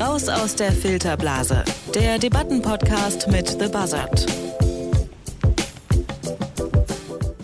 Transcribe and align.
Raus 0.00 0.28
aus 0.28 0.54
der 0.56 0.72
Filterblase. 0.72 1.64
Der 1.94 2.18
Debattenpodcast 2.18 3.28
mit 3.28 3.48
The 3.48 3.68
Buzzard. 3.68 4.43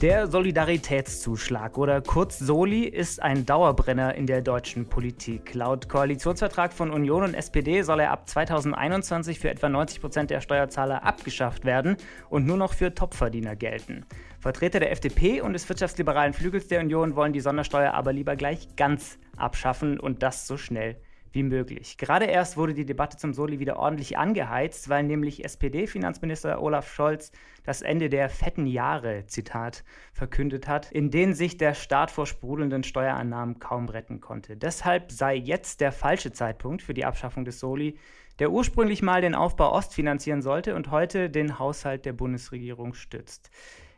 Der 0.01 0.29
Solidaritätszuschlag 0.29 1.77
oder 1.77 2.01
kurz 2.01 2.39
Soli 2.39 2.85
ist 2.85 3.21
ein 3.21 3.45
Dauerbrenner 3.45 4.15
in 4.15 4.25
der 4.25 4.41
deutschen 4.41 4.87
Politik. 4.87 5.53
Laut 5.53 5.91
Koalitionsvertrag 5.91 6.73
von 6.73 6.91
Union 6.91 7.23
und 7.23 7.35
SPD 7.35 7.83
soll 7.83 8.01
er 8.01 8.11
ab 8.11 8.27
2021 8.27 9.39
für 9.39 9.51
etwa 9.51 9.69
90 9.69 10.01
Prozent 10.01 10.31
der 10.31 10.41
Steuerzahler 10.41 11.05
abgeschafft 11.05 11.67
werden 11.67 11.99
und 12.31 12.47
nur 12.47 12.57
noch 12.57 12.73
für 12.73 12.95
Topverdiener 12.95 13.57
gelten. 13.57 14.07
Vertreter 14.39 14.81
der 14.81 14.91
FDP 14.91 15.43
und 15.43 15.53
des 15.53 15.69
wirtschaftsliberalen 15.69 16.33
Flügels 16.33 16.67
der 16.67 16.81
Union 16.81 17.15
wollen 17.15 17.35
die 17.35 17.41
Sondersteuer 17.41 17.93
aber 17.93 18.15
lieber 18.15 18.37
gleich 18.37 18.75
ganz 18.77 19.19
abschaffen 19.37 20.01
und 20.01 20.23
das 20.23 20.47
so 20.47 20.57
schnell 20.57 20.97
wie 21.33 21.43
möglich. 21.43 21.97
Gerade 21.97 22.27
erst 22.27 22.57
wurde 22.57 22.75
die 22.75 22.85
Debatte 22.85 23.17
zum 23.17 23.35
Soli 23.35 23.59
wieder 23.61 23.79
ordentlich 23.79 24.19
angeheizt, 24.19 24.89
weil 24.89 25.05
nämlich 25.05 25.45
SPD-Finanzminister 25.45 26.61
Olaf 26.61 26.93
Scholz 26.93 27.33
das 27.65 27.83
Ende 27.83 28.09
der 28.09 28.29
fetten 28.29 28.67
Jahre, 28.67 29.27
Zitat, 29.27 29.85
verkündet 30.13 30.67
hat, 30.67 30.91
in 30.91 31.11
denen 31.11 31.35
sich 31.35 31.57
der 31.57 31.75
Staat 31.75 32.11
vor 32.11 32.27
sprudelnden 32.27 32.83
Steuerannahmen 32.83 33.59
kaum 33.59 33.89
retten 33.89 34.21
konnte. 34.21 34.57
Deshalb 34.57 35.13
sei 35.13 35.35
jetzt 35.35 35.81
der 35.81 35.93
falsche 35.93 36.33
Zeitpunkt 36.33 36.83
für 36.83 36.95
die 36.95 37.05
Abschaffung 37.05 37.45
des 37.45 37.61
Soli, 37.61 37.97
der 38.39 38.51
ursprünglich 38.51 39.03
mal 39.03 39.21
den 39.21 39.35
Aufbau 39.35 39.73
Ost 39.73 39.95
finanzieren 39.95 40.43
sollte 40.43 40.75
und 40.75 40.91
heute 40.91 41.29
den 41.29 41.59
Haushalt 41.59 42.07
der 42.07 42.15
Bundesregierung 42.15 42.95
stützt. 42.95 43.51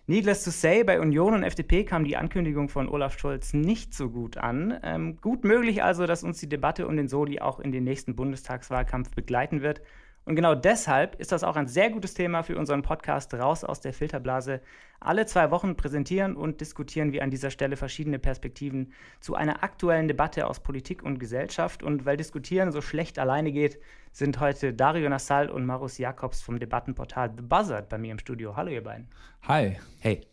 Needless 0.08 0.42
to 0.42 0.50
say, 0.50 0.82
bei 0.82 1.00
Union 1.00 1.32
und 1.32 1.44
FDP 1.44 1.84
kam 1.84 2.04
die 2.04 2.16
Ankündigung 2.16 2.68
von 2.68 2.88
Olaf 2.88 3.16
Scholz 3.18 3.54
nicht 3.54 3.94
so 3.94 4.10
gut 4.10 4.36
an. 4.36 4.78
Ähm, 4.82 5.16
gut 5.20 5.44
möglich 5.44 5.84
also, 5.84 6.06
dass 6.06 6.24
uns 6.24 6.40
die 6.40 6.48
Debatte 6.48 6.88
um 6.88 6.96
den 6.96 7.06
Soli 7.06 7.38
auch 7.38 7.60
in 7.60 7.70
den 7.70 7.84
nächsten 7.84 8.16
Bundestagswahlkampf 8.16 9.14
begleiten 9.14 9.62
wird. 9.62 9.80
Und 10.24 10.36
genau 10.36 10.54
deshalb 10.54 11.16
ist 11.16 11.32
das 11.32 11.42
auch 11.42 11.56
ein 11.56 11.66
sehr 11.66 11.90
gutes 11.90 12.14
Thema 12.14 12.42
für 12.42 12.56
unseren 12.56 12.82
Podcast 12.82 13.34
Raus 13.34 13.64
aus 13.64 13.80
der 13.80 13.92
Filterblase. 13.92 14.60
Alle 15.00 15.26
zwei 15.26 15.50
Wochen 15.50 15.76
präsentieren 15.76 16.36
und 16.36 16.60
diskutieren 16.60 17.12
wir 17.12 17.24
an 17.24 17.30
dieser 17.30 17.50
Stelle 17.50 17.76
verschiedene 17.76 18.20
Perspektiven 18.20 18.92
zu 19.20 19.34
einer 19.34 19.64
aktuellen 19.64 20.06
Debatte 20.06 20.46
aus 20.46 20.60
Politik 20.60 21.02
und 21.02 21.18
Gesellschaft. 21.18 21.82
Und 21.82 22.04
weil 22.04 22.16
Diskutieren 22.16 22.70
so 22.70 22.80
schlecht 22.80 23.18
alleine 23.18 23.50
geht, 23.50 23.80
sind 24.12 24.38
heute 24.38 24.72
Dario 24.72 25.08
Nassal 25.08 25.50
und 25.50 25.66
Marus 25.66 25.98
Jakobs 25.98 26.40
vom 26.40 26.60
Debattenportal 26.60 27.32
The 27.36 27.42
Buzzard 27.42 27.88
bei 27.88 27.98
mir 27.98 28.12
im 28.12 28.18
Studio. 28.20 28.54
Hallo 28.54 28.70
ihr 28.70 28.84
beiden. 28.84 29.08
Hi. 29.42 29.76
Hey. 29.98 30.31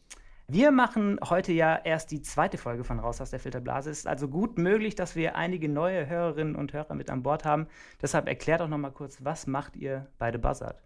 Wir 0.51 0.71
machen 0.71 1.19
heute 1.29 1.53
ja 1.53 1.75
erst 1.75 2.09
die 2.09 2.23
zweite 2.23 2.57
Folge 2.57 2.83
von 2.83 2.97
Raus 2.97 3.21
aus 3.21 3.29
der 3.29 3.39
Filterblase. 3.39 3.91
Es 3.91 3.99
ist 3.99 4.07
also 4.07 4.27
gut 4.27 4.57
möglich, 4.57 4.95
dass 4.95 5.15
wir 5.15 5.35
einige 5.35 5.69
neue 5.69 6.09
Hörerinnen 6.09 6.55
und 6.55 6.73
Hörer 6.73 6.95
mit 6.95 7.11
an 7.11 7.21
Bord 7.21 7.45
haben. 7.45 7.67
Deshalb 8.01 8.27
erklärt 8.27 8.59
doch 8.59 8.67
noch 8.67 8.79
mal 8.79 8.89
kurz, 8.89 9.23
was 9.23 9.45
macht 9.45 9.75
ihr 9.75 10.07
bei 10.17 10.31
The 10.31 10.39
Buzzard? 10.39 10.81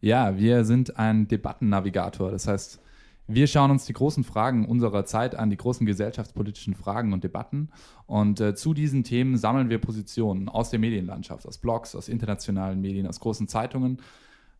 Ja, 0.00 0.36
wir 0.36 0.64
sind 0.64 0.98
ein 0.98 1.28
Debattennavigator. 1.28 2.32
Das 2.32 2.48
heißt, 2.48 2.80
wir 3.28 3.46
schauen 3.46 3.70
uns 3.70 3.84
die 3.84 3.92
großen 3.92 4.24
Fragen 4.24 4.66
unserer 4.66 5.04
Zeit 5.04 5.36
an, 5.36 5.50
die 5.50 5.56
großen 5.56 5.86
gesellschaftspolitischen 5.86 6.74
Fragen 6.74 7.12
und 7.12 7.22
Debatten. 7.22 7.70
Und 8.06 8.40
äh, 8.40 8.56
zu 8.56 8.74
diesen 8.74 9.04
Themen 9.04 9.36
sammeln 9.36 9.70
wir 9.70 9.78
Positionen 9.78 10.48
aus 10.48 10.70
der 10.70 10.80
Medienlandschaft, 10.80 11.46
aus 11.46 11.58
Blogs, 11.58 11.94
aus 11.94 12.08
internationalen 12.08 12.80
Medien, 12.80 13.06
aus 13.06 13.20
großen 13.20 13.46
Zeitungen 13.46 14.00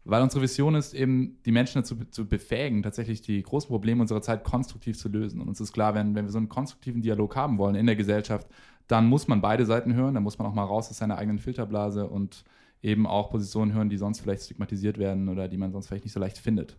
weil 0.05 0.23
unsere 0.23 0.43
Vision 0.43 0.75
ist 0.75 0.95
eben, 0.95 1.39
die 1.45 1.53
Menschen 1.53 1.83
dazu 1.83 1.97
zu 2.11 2.27
befähigen, 2.27 2.83
tatsächlich 2.83 3.21
die 3.23 3.43
großen 3.43 3.69
Probleme 3.69 4.01
unserer 4.01 4.23
Zeit 4.23 4.45
konstruktiv 4.45 4.99
zu 4.99 5.09
lösen. 5.09 5.41
Und 5.41 5.49
uns 5.49 5.61
ist 5.61 5.73
klar, 5.73 5.95
wenn, 5.95 6.15
wenn 6.15 6.25
wir 6.25 6.33
so 6.33 6.39
einen 6.39 6.49
konstruktiven 6.49 7.03
Dialog 7.03 7.37
haben 7.37 7.59
wollen 7.59 7.75
in 7.75 7.87
der 7.87 7.97
Gesellschaft, 7.97 8.49
dann 8.87 9.07
muss 9.07 9.29
man 9.29 9.41
beide 9.41 9.67
Seiten 9.67 9.95
hören, 9.95 10.15
dann 10.15 10.23
muss 10.23 10.39
man 10.39 10.49
auch 10.49 10.55
mal 10.55 10.65
raus 10.65 10.91
aus 10.91 10.99
seiner 10.99 11.19
eigenen 11.19 11.39
Filterblase 11.39 12.09
und 12.09 12.45
eben 12.83 13.07
auch 13.07 13.31
Positionen 13.31 13.75
hören, 13.75 13.89
die 13.89 13.99
sonst 13.99 14.21
vielleicht 14.21 14.45
stigmatisiert 14.45 14.99
werden 14.99 15.29
oder 15.29 15.49
die 15.49 15.59
man 15.59 15.71
sonst 15.71 15.89
vielleicht 15.89 16.05
nicht 16.05 16.15
so 16.15 16.21
leicht 16.21 16.39
findet. 16.39 16.77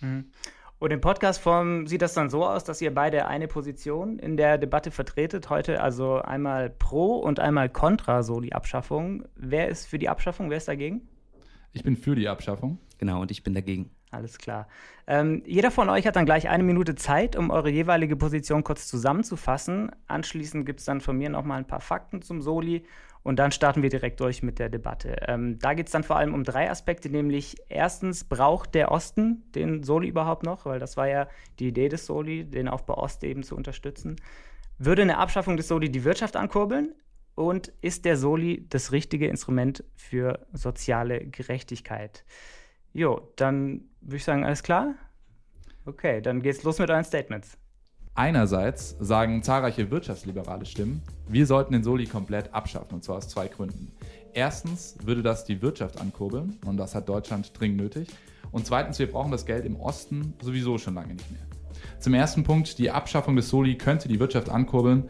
Mhm. 0.00 0.24
Und 0.78 0.90
in 0.90 1.00
Podcastform 1.00 1.86
sieht 1.86 2.02
das 2.02 2.14
dann 2.14 2.28
so 2.28 2.44
aus, 2.44 2.64
dass 2.64 2.82
ihr 2.82 2.92
beide 2.92 3.28
eine 3.28 3.46
Position 3.46 4.18
in 4.18 4.36
der 4.36 4.58
Debatte 4.58 4.90
vertretet. 4.90 5.48
Heute 5.48 5.80
also 5.80 6.16
einmal 6.16 6.70
pro 6.70 7.18
und 7.18 7.38
einmal 7.38 7.68
contra 7.68 8.24
so 8.24 8.40
die 8.40 8.52
Abschaffung. 8.52 9.22
Wer 9.36 9.68
ist 9.68 9.86
für 9.86 9.98
die 9.98 10.08
Abschaffung, 10.08 10.50
wer 10.50 10.56
ist 10.56 10.66
dagegen? 10.66 11.06
Ich 11.72 11.82
bin 11.82 11.96
für 11.96 12.14
die 12.14 12.28
Abschaffung. 12.28 12.78
Genau, 12.98 13.20
und 13.20 13.30
ich 13.30 13.42
bin 13.42 13.54
dagegen. 13.54 13.90
Alles 14.10 14.36
klar. 14.36 14.68
Ähm, 15.06 15.42
jeder 15.46 15.70
von 15.70 15.88
euch 15.88 16.06
hat 16.06 16.16
dann 16.16 16.26
gleich 16.26 16.48
eine 16.48 16.62
Minute 16.62 16.94
Zeit, 16.94 17.34
um 17.34 17.50
eure 17.50 17.70
jeweilige 17.70 18.14
Position 18.14 18.62
kurz 18.62 18.86
zusammenzufassen. 18.86 19.90
Anschließend 20.06 20.66
gibt 20.66 20.80
es 20.80 20.86
dann 20.86 21.00
von 21.00 21.16
mir 21.16 21.30
noch 21.30 21.44
mal 21.44 21.56
ein 21.56 21.66
paar 21.66 21.80
Fakten 21.80 22.20
zum 22.20 22.42
Soli 22.42 22.84
und 23.22 23.38
dann 23.38 23.52
starten 23.52 23.82
wir 23.82 23.88
direkt 23.88 24.20
durch 24.20 24.42
mit 24.42 24.58
der 24.58 24.68
Debatte. 24.68 25.16
Ähm, 25.26 25.58
da 25.58 25.74
geht 25.74 25.86
es 25.86 25.92
dann 25.92 26.02
vor 26.02 26.16
allem 26.16 26.34
um 26.34 26.44
drei 26.44 26.70
Aspekte, 26.70 27.08
nämlich 27.08 27.56
erstens, 27.68 28.24
braucht 28.24 28.74
der 28.74 28.90
Osten 28.90 29.44
den 29.54 29.82
Soli 29.82 30.08
überhaupt 30.08 30.44
noch? 30.44 30.66
Weil 30.66 30.78
das 30.78 30.96
war 30.96 31.08
ja 31.08 31.28
die 31.58 31.68
Idee 31.68 31.88
des 31.88 32.04
Soli, 32.04 32.44
den 32.44 32.68
Aufbau 32.68 32.98
Ost 32.98 33.24
eben 33.24 33.42
zu 33.42 33.56
unterstützen. 33.56 34.16
Würde 34.78 35.02
eine 35.02 35.18
Abschaffung 35.18 35.56
des 35.56 35.68
Soli 35.68 35.90
die 35.90 36.04
Wirtschaft 36.04 36.36
ankurbeln? 36.36 36.94
Und 37.42 37.72
ist 37.80 38.04
der 38.04 38.16
Soli 38.16 38.66
das 38.68 38.92
richtige 38.92 39.26
Instrument 39.26 39.82
für 39.96 40.46
soziale 40.52 41.26
Gerechtigkeit? 41.26 42.24
Jo, 42.92 43.32
dann 43.34 43.88
würde 44.00 44.18
ich 44.18 44.24
sagen, 44.24 44.44
alles 44.44 44.62
klar? 44.62 44.94
Okay, 45.84 46.20
dann 46.22 46.40
geht's 46.40 46.62
los 46.62 46.78
mit 46.78 46.88
euren 46.88 47.02
Statements. 47.02 47.58
Einerseits 48.14 48.96
sagen 49.00 49.42
zahlreiche 49.42 49.90
wirtschaftsliberale 49.90 50.66
Stimmen, 50.66 51.02
wir 51.26 51.46
sollten 51.46 51.72
den 51.72 51.82
Soli 51.82 52.06
komplett 52.06 52.54
abschaffen, 52.54 52.94
und 52.94 53.02
zwar 53.02 53.16
aus 53.16 53.28
zwei 53.28 53.48
Gründen. 53.48 53.90
Erstens 54.34 54.96
würde 55.02 55.24
das 55.24 55.44
die 55.44 55.60
Wirtschaft 55.62 56.00
ankurbeln, 56.00 56.60
und 56.64 56.76
das 56.76 56.94
hat 56.94 57.08
Deutschland 57.08 57.58
dringend 57.58 57.78
nötig. 57.78 58.08
Und 58.52 58.66
zweitens, 58.66 59.00
wir 59.00 59.10
brauchen 59.10 59.32
das 59.32 59.46
Geld 59.46 59.66
im 59.66 59.80
Osten 59.80 60.34
sowieso 60.40 60.78
schon 60.78 60.94
lange 60.94 61.14
nicht 61.14 61.28
mehr. 61.32 61.51
Zum 62.02 62.14
ersten 62.14 62.42
Punkt, 62.42 62.78
die 62.80 62.90
Abschaffung 62.90 63.36
des 63.36 63.48
Soli 63.48 63.78
könnte 63.78 64.08
die 64.08 64.18
Wirtschaft 64.18 64.48
ankurbeln. 64.48 65.04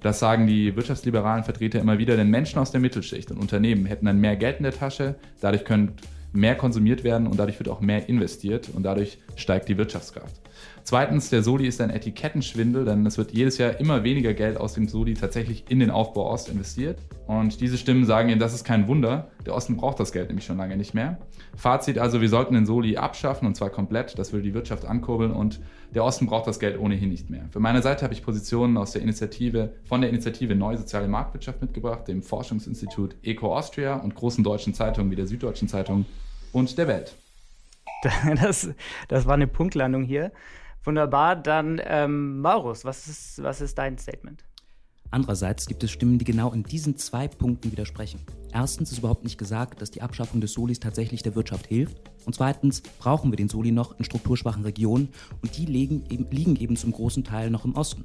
Das 0.00 0.18
sagen 0.18 0.48
die 0.48 0.74
wirtschaftsliberalen 0.74 1.44
Vertreter 1.44 1.78
immer 1.78 1.98
wieder, 1.98 2.16
denn 2.16 2.30
Menschen 2.30 2.58
aus 2.58 2.72
der 2.72 2.80
Mittelschicht 2.80 3.30
und 3.30 3.38
Unternehmen 3.38 3.86
hätten 3.86 4.06
dann 4.06 4.18
mehr 4.18 4.34
Geld 4.34 4.56
in 4.56 4.64
der 4.64 4.72
Tasche, 4.72 5.14
dadurch 5.40 5.64
könnte 5.64 6.02
mehr 6.32 6.56
konsumiert 6.56 7.04
werden 7.04 7.28
und 7.28 7.38
dadurch 7.38 7.60
wird 7.60 7.68
auch 7.68 7.80
mehr 7.80 8.08
investiert 8.08 8.70
und 8.74 8.82
dadurch 8.82 9.18
steigt 9.36 9.68
die 9.68 9.78
Wirtschaftskraft. 9.78 10.40
Zweitens, 10.82 11.30
der 11.30 11.44
Soli 11.44 11.68
ist 11.68 11.80
ein 11.80 11.90
Etikettenschwindel, 11.90 12.84
denn 12.86 13.06
es 13.06 13.18
wird 13.18 13.30
jedes 13.30 13.58
Jahr 13.58 13.78
immer 13.78 14.02
weniger 14.02 14.34
Geld 14.34 14.56
aus 14.56 14.74
dem 14.74 14.88
Soli 14.88 15.14
tatsächlich 15.14 15.66
in 15.68 15.78
den 15.78 15.90
Aufbau 15.90 16.28
Ost 16.28 16.48
investiert. 16.48 16.98
Und 17.28 17.60
diese 17.60 17.78
Stimmen 17.78 18.04
sagen 18.04 18.30
ihnen, 18.30 18.40
das 18.40 18.52
ist 18.52 18.64
kein 18.64 18.88
Wunder. 18.88 19.30
Der 19.46 19.54
Osten 19.54 19.76
braucht 19.76 20.00
das 20.00 20.10
Geld 20.10 20.26
nämlich 20.26 20.44
schon 20.44 20.56
lange 20.56 20.76
nicht 20.76 20.92
mehr. 20.92 21.18
Fazit 21.56 21.98
also, 21.98 22.20
wir 22.20 22.28
sollten 22.28 22.54
den 22.54 22.66
Soli 22.66 22.96
abschaffen 22.96 23.46
und 23.46 23.54
zwar 23.56 23.70
komplett. 23.70 24.18
Das 24.18 24.32
will 24.32 24.42
die 24.42 24.54
Wirtschaft 24.54 24.84
ankurbeln 24.84 25.32
und 25.32 25.60
der 25.94 26.04
Osten 26.04 26.26
braucht 26.26 26.46
das 26.46 26.58
Geld 26.58 26.78
ohnehin 26.78 27.10
nicht 27.10 27.28
mehr. 27.28 27.44
Für 27.50 27.60
meine 27.60 27.82
Seite 27.82 28.04
habe 28.04 28.14
ich 28.14 28.22
Positionen 28.22 28.76
aus 28.78 28.92
der 28.92 29.02
Initiative, 29.02 29.74
von 29.84 30.00
der 30.00 30.10
Initiative 30.10 30.54
Neue 30.54 30.78
Soziale 30.78 31.08
Marktwirtschaft 31.08 31.60
mitgebracht, 31.60 32.08
dem 32.08 32.22
Forschungsinstitut 32.22 33.16
Eco 33.22 33.54
Austria 33.54 33.96
und 33.96 34.14
großen 34.14 34.42
deutschen 34.42 34.72
Zeitungen 34.72 35.10
wie 35.10 35.16
der 35.16 35.26
Süddeutschen 35.26 35.68
Zeitung 35.68 36.06
und 36.52 36.76
der 36.78 36.88
Welt. 36.88 37.14
Das, 38.42 38.68
das 39.06 39.26
war 39.26 39.34
eine 39.34 39.46
Punktlandung 39.46 40.02
hier. 40.02 40.32
Wunderbar. 40.84 41.36
Dann, 41.36 41.80
ähm, 41.84 42.40
Maurus, 42.40 42.84
was 42.84 43.06
ist, 43.06 43.42
was 43.42 43.60
ist 43.60 43.78
dein 43.78 43.96
Statement? 43.98 44.42
Andererseits 45.12 45.66
gibt 45.66 45.84
es 45.84 45.90
Stimmen, 45.90 46.18
die 46.18 46.24
genau 46.24 46.52
in 46.52 46.62
diesen 46.62 46.96
zwei 46.96 47.28
Punkten 47.28 47.70
widersprechen. 47.70 48.18
Erstens 48.50 48.92
ist 48.92 48.98
überhaupt 48.98 49.24
nicht 49.24 49.36
gesagt, 49.36 49.82
dass 49.82 49.90
die 49.90 50.00
Abschaffung 50.00 50.40
des 50.40 50.54
Solis 50.54 50.80
tatsächlich 50.80 51.22
der 51.22 51.34
Wirtschaft 51.34 51.66
hilft. 51.66 52.00
Und 52.24 52.34
zweitens 52.34 52.80
brauchen 52.98 53.30
wir 53.30 53.36
den 53.36 53.50
Soli 53.50 53.72
noch 53.72 53.98
in 53.98 54.06
strukturschwachen 54.06 54.62
Regionen 54.62 55.10
und 55.42 55.54
die 55.58 55.66
liegen 55.66 56.04
eben, 56.08 56.30
liegen 56.30 56.56
eben 56.56 56.76
zum 56.76 56.92
großen 56.92 57.24
Teil 57.24 57.50
noch 57.50 57.66
im 57.66 57.74
Osten. 57.74 58.04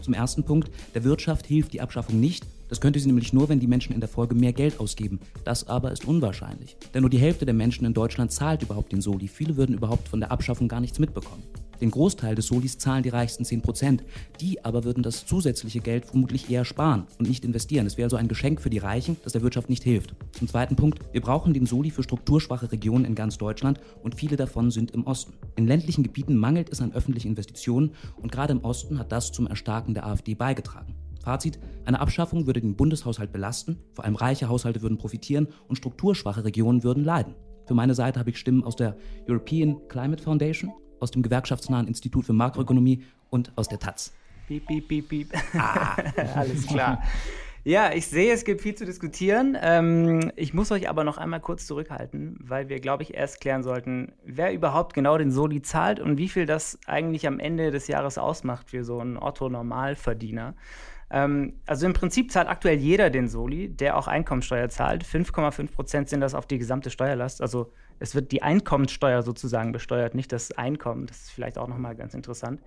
Zum 0.00 0.14
ersten 0.14 0.44
Punkt, 0.44 0.70
der 0.94 1.02
Wirtschaft 1.02 1.44
hilft 1.46 1.72
die 1.72 1.80
Abschaffung 1.80 2.20
nicht. 2.20 2.46
Das 2.74 2.80
könnte 2.80 2.98
sie 2.98 3.06
nämlich 3.06 3.32
nur, 3.32 3.48
wenn 3.48 3.60
die 3.60 3.68
Menschen 3.68 3.94
in 3.94 4.00
der 4.00 4.08
Folge 4.08 4.34
mehr 4.34 4.52
Geld 4.52 4.80
ausgeben. 4.80 5.20
Das 5.44 5.68
aber 5.68 5.92
ist 5.92 6.08
unwahrscheinlich. 6.08 6.76
Denn 6.92 7.02
nur 7.02 7.10
die 7.10 7.18
Hälfte 7.20 7.44
der 7.44 7.54
Menschen 7.54 7.86
in 7.86 7.94
Deutschland 7.94 8.32
zahlt 8.32 8.62
überhaupt 8.62 8.90
den 8.90 9.00
Soli. 9.00 9.28
Viele 9.28 9.56
würden 9.56 9.76
überhaupt 9.76 10.08
von 10.08 10.18
der 10.18 10.32
Abschaffung 10.32 10.66
gar 10.66 10.80
nichts 10.80 10.98
mitbekommen. 10.98 11.44
Den 11.80 11.92
Großteil 11.92 12.34
des 12.34 12.48
Solis 12.48 12.76
zahlen 12.76 13.04
die 13.04 13.10
reichsten 13.10 13.44
10%. 13.44 14.00
Die 14.40 14.64
aber 14.64 14.82
würden 14.82 15.04
das 15.04 15.24
zusätzliche 15.24 15.78
Geld 15.78 16.04
vermutlich 16.06 16.50
eher 16.50 16.64
sparen 16.64 17.06
und 17.20 17.28
nicht 17.28 17.44
investieren. 17.44 17.86
Es 17.86 17.96
wäre 17.96 18.06
also 18.06 18.16
ein 18.16 18.26
Geschenk 18.26 18.60
für 18.60 18.70
die 18.70 18.78
Reichen, 18.78 19.18
das 19.22 19.34
der 19.34 19.42
Wirtschaft 19.42 19.70
nicht 19.70 19.84
hilft. 19.84 20.16
Zum 20.32 20.48
zweiten 20.48 20.74
Punkt, 20.74 20.98
wir 21.12 21.20
brauchen 21.20 21.54
den 21.54 21.66
Soli 21.66 21.92
für 21.92 22.02
strukturschwache 22.02 22.72
Regionen 22.72 23.04
in 23.04 23.14
ganz 23.14 23.38
Deutschland 23.38 23.78
und 24.02 24.16
viele 24.16 24.34
davon 24.34 24.72
sind 24.72 24.90
im 24.90 25.06
Osten. 25.06 25.34
In 25.54 25.68
ländlichen 25.68 26.02
Gebieten 26.02 26.34
mangelt 26.34 26.70
es 26.72 26.80
an 26.80 26.92
öffentlichen 26.92 27.28
Investitionen 27.28 27.92
und 28.20 28.32
gerade 28.32 28.52
im 28.52 28.64
Osten 28.64 28.98
hat 28.98 29.12
das 29.12 29.30
zum 29.30 29.46
Erstarken 29.46 29.94
der 29.94 30.06
AfD 30.06 30.34
beigetragen. 30.34 30.96
Fazit, 31.24 31.58
eine 31.86 32.00
Abschaffung 32.00 32.46
würde 32.46 32.60
den 32.60 32.76
Bundeshaushalt 32.76 33.32
belasten, 33.32 33.78
vor 33.94 34.04
allem 34.04 34.14
reiche 34.14 34.48
Haushalte 34.48 34.82
würden 34.82 34.98
profitieren 34.98 35.48
und 35.68 35.76
strukturschwache 35.76 36.44
Regionen 36.44 36.84
würden 36.84 37.02
leiden. 37.02 37.34
Für 37.66 37.74
meine 37.74 37.94
Seite 37.94 38.20
habe 38.20 38.30
ich 38.30 38.38
Stimmen 38.38 38.62
aus 38.62 38.76
der 38.76 38.96
European 39.28 39.80
Climate 39.88 40.22
Foundation, 40.22 40.70
aus 41.00 41.10
dem 41.10 41.22
gewerkschaftsnahen 41.22 41.88
Institut 41.88 42.26
für 42.26 42.34
Makroökonomie 42.34 43.02
und 43.30 43.52
aus 43.56 43.68
der 43.68 43.78
Taz. 43.78 44.12
Piep, 44.46 44.66
piep, 44.66 44.86
piep, 44.86 45.08
piep. 45.08 45.32
Ah. 45.54 45.96
Alles 46.34 46.66
klar. 46.66 47.02
Ja, 47.66 47.94
ich 47.94 48.08
sehe, 48.08 48.30
es 48.34 48.44
gibt 48.44 48.60
viel 48.60 48.74
zu 48.74 48.84
diskutieren. 48.84 49.56
Ähm, 49.58 50.30
ich 50.36 50.52
muss 50.52 50.70
euch 50.70 50.86
aber 50.90 51.02
noch 51.02 51.16
einmal 51.16 51.40
kurz 51.40 51.66
zurückhalten, 51.66 52.36
weil 52.38 52.68
wir, 52.68 52.78
glaube 52.78 53.02
ich, 53.02 53.14
erst 53.14 53.40
klären 53.40 53.62
sollten, 53.62 54.12
wer 54.22 54.52
überhaupt 54.52 54.92
genau 54.92 55.16
den 55.16 55.30
Soli 55.30 55.62
zahlt 55.62 55.98
und 55.98 56.18
wie 56.18 56.28
viel 56.28 56.44
das 56.44 56.78
eigentlich 56.84 57.26
am 57.26 57.38
Ende 57.40 57.70
des 57.70 57.88
Jahres 57.88 58.18
ausmacht 58.18 58.68
für 58.68 58.84
so 58.84 58.98
einen 58.98 59.16
Otto-Normalverdiener. 59.16 60.54
Ähm, 61.14 61.60
also 61.64 61.86
im 61.86 61.92
Prinzip 61.92 62.32
zahlt 62.32 62.48
aktuell 62.48 62.76
jeder 62.76 63.08
den 63.08 63.28
Soli, 63.28 63.68
der 63.68 63.96
auch 63.96 64.08
Einkommensteuer 64.08 64.68
zahlt. 64.68 65.04
5,5 65.04 65.70
Prozent 65.70 66.08
sind 66.08 66.20
das 66.20 66.34
auf 66.34 66.46
die 66.46 66.58
gesamte 66.58 66.90
Steuerlast. 66.90 67.40
Also 67.40 67.72
es 68.00 68.16
wird 68.16 68.32
die 68.32 68.42
Einkommensteuer 68.42 69.22
sozusagen 69.22 69.70
besteuert, 69.70 70.16
nicht 70.16 70.32
das 70.32 70.50
Einkommen. 70.50 71.06
Das 71.06 71.18
ist 71.18 71.30
vielleicht 71.30 71.56
auch 71.56 71.68
nochmal 71.68 71.94
ganz 71.94 72.14
interessant. 72.14 72.60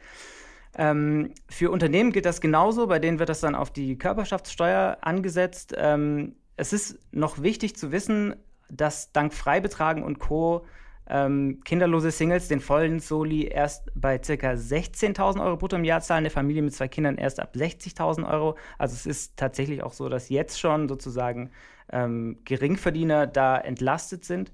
Ähm, 0.77 1.33
für 1.49 1.71
Unternehmen 1.71 2.13
gilt 2.13 2.25
das 2.25 2.39
genauso, 2.39 2.87
bei 2.87 2.99
denen 2.99 3.19
wird 3.19 3.27
das 3.27 3.41
dann 3.41 3.53
auf 3.53 3.69
die 3.69 3.97
Körperschaftssteuer 3.97 4.99
angesetzt. 5.01 5.73
Ähm, 5.75 6.35
es 6.55 6.71
ist 6.71 6.99
noch 7.11 7.41
wichtig 7.41 7.75
zu 7.75 7.91
wissen, 7.91 8.33
dass 8.69 9.11
dank 9.11 9.33
Freibetragen 9.33 10.03
und 10.03 10.19
Co. 10.19 10.65
Ähm, 11.09 11.61
kinderlose 11.63 12.11
Singles 12.11 12.49
den 12.49 12.59
vollen 12.59 12.99
Soli 12.99 13.45
erst 13.45 13.89
bei 13.95 14.17
ca. 14.17 14.33
16.000 14.33 15.41
Euro 15.41 15.57
brutto 15.57 15.77
im 15.77 15.85
Jahr 15.85 16.01
zahlen, 16.01 16.19
eine 16.19 16.29
Familie 16.29 16.61
mit 16.61 16.73
zwei 16.73 16.87
Kindern 16.87 17.17
erst 17.17 17.39
ab 17.39 17.53
60.000 17.55 18.29
Euro. 18.29 18.57
Also 18.77 18.93
es 18.95 19.05
ist 19.05 19.37
tatsächlich 19.37 19.83
auch 19.83 19.93
so, 19.93 20.09
dass 20.09 20.29
jetzt 20.29 20.59
schon 20.59 20.89
sozusagen 20.89 21.51
ähm, 21.91 22.39
Geringverdiener 22.43 23.27
da 23.27 23.57
entlastet 23.57 24.25
sind. 24.25 24.51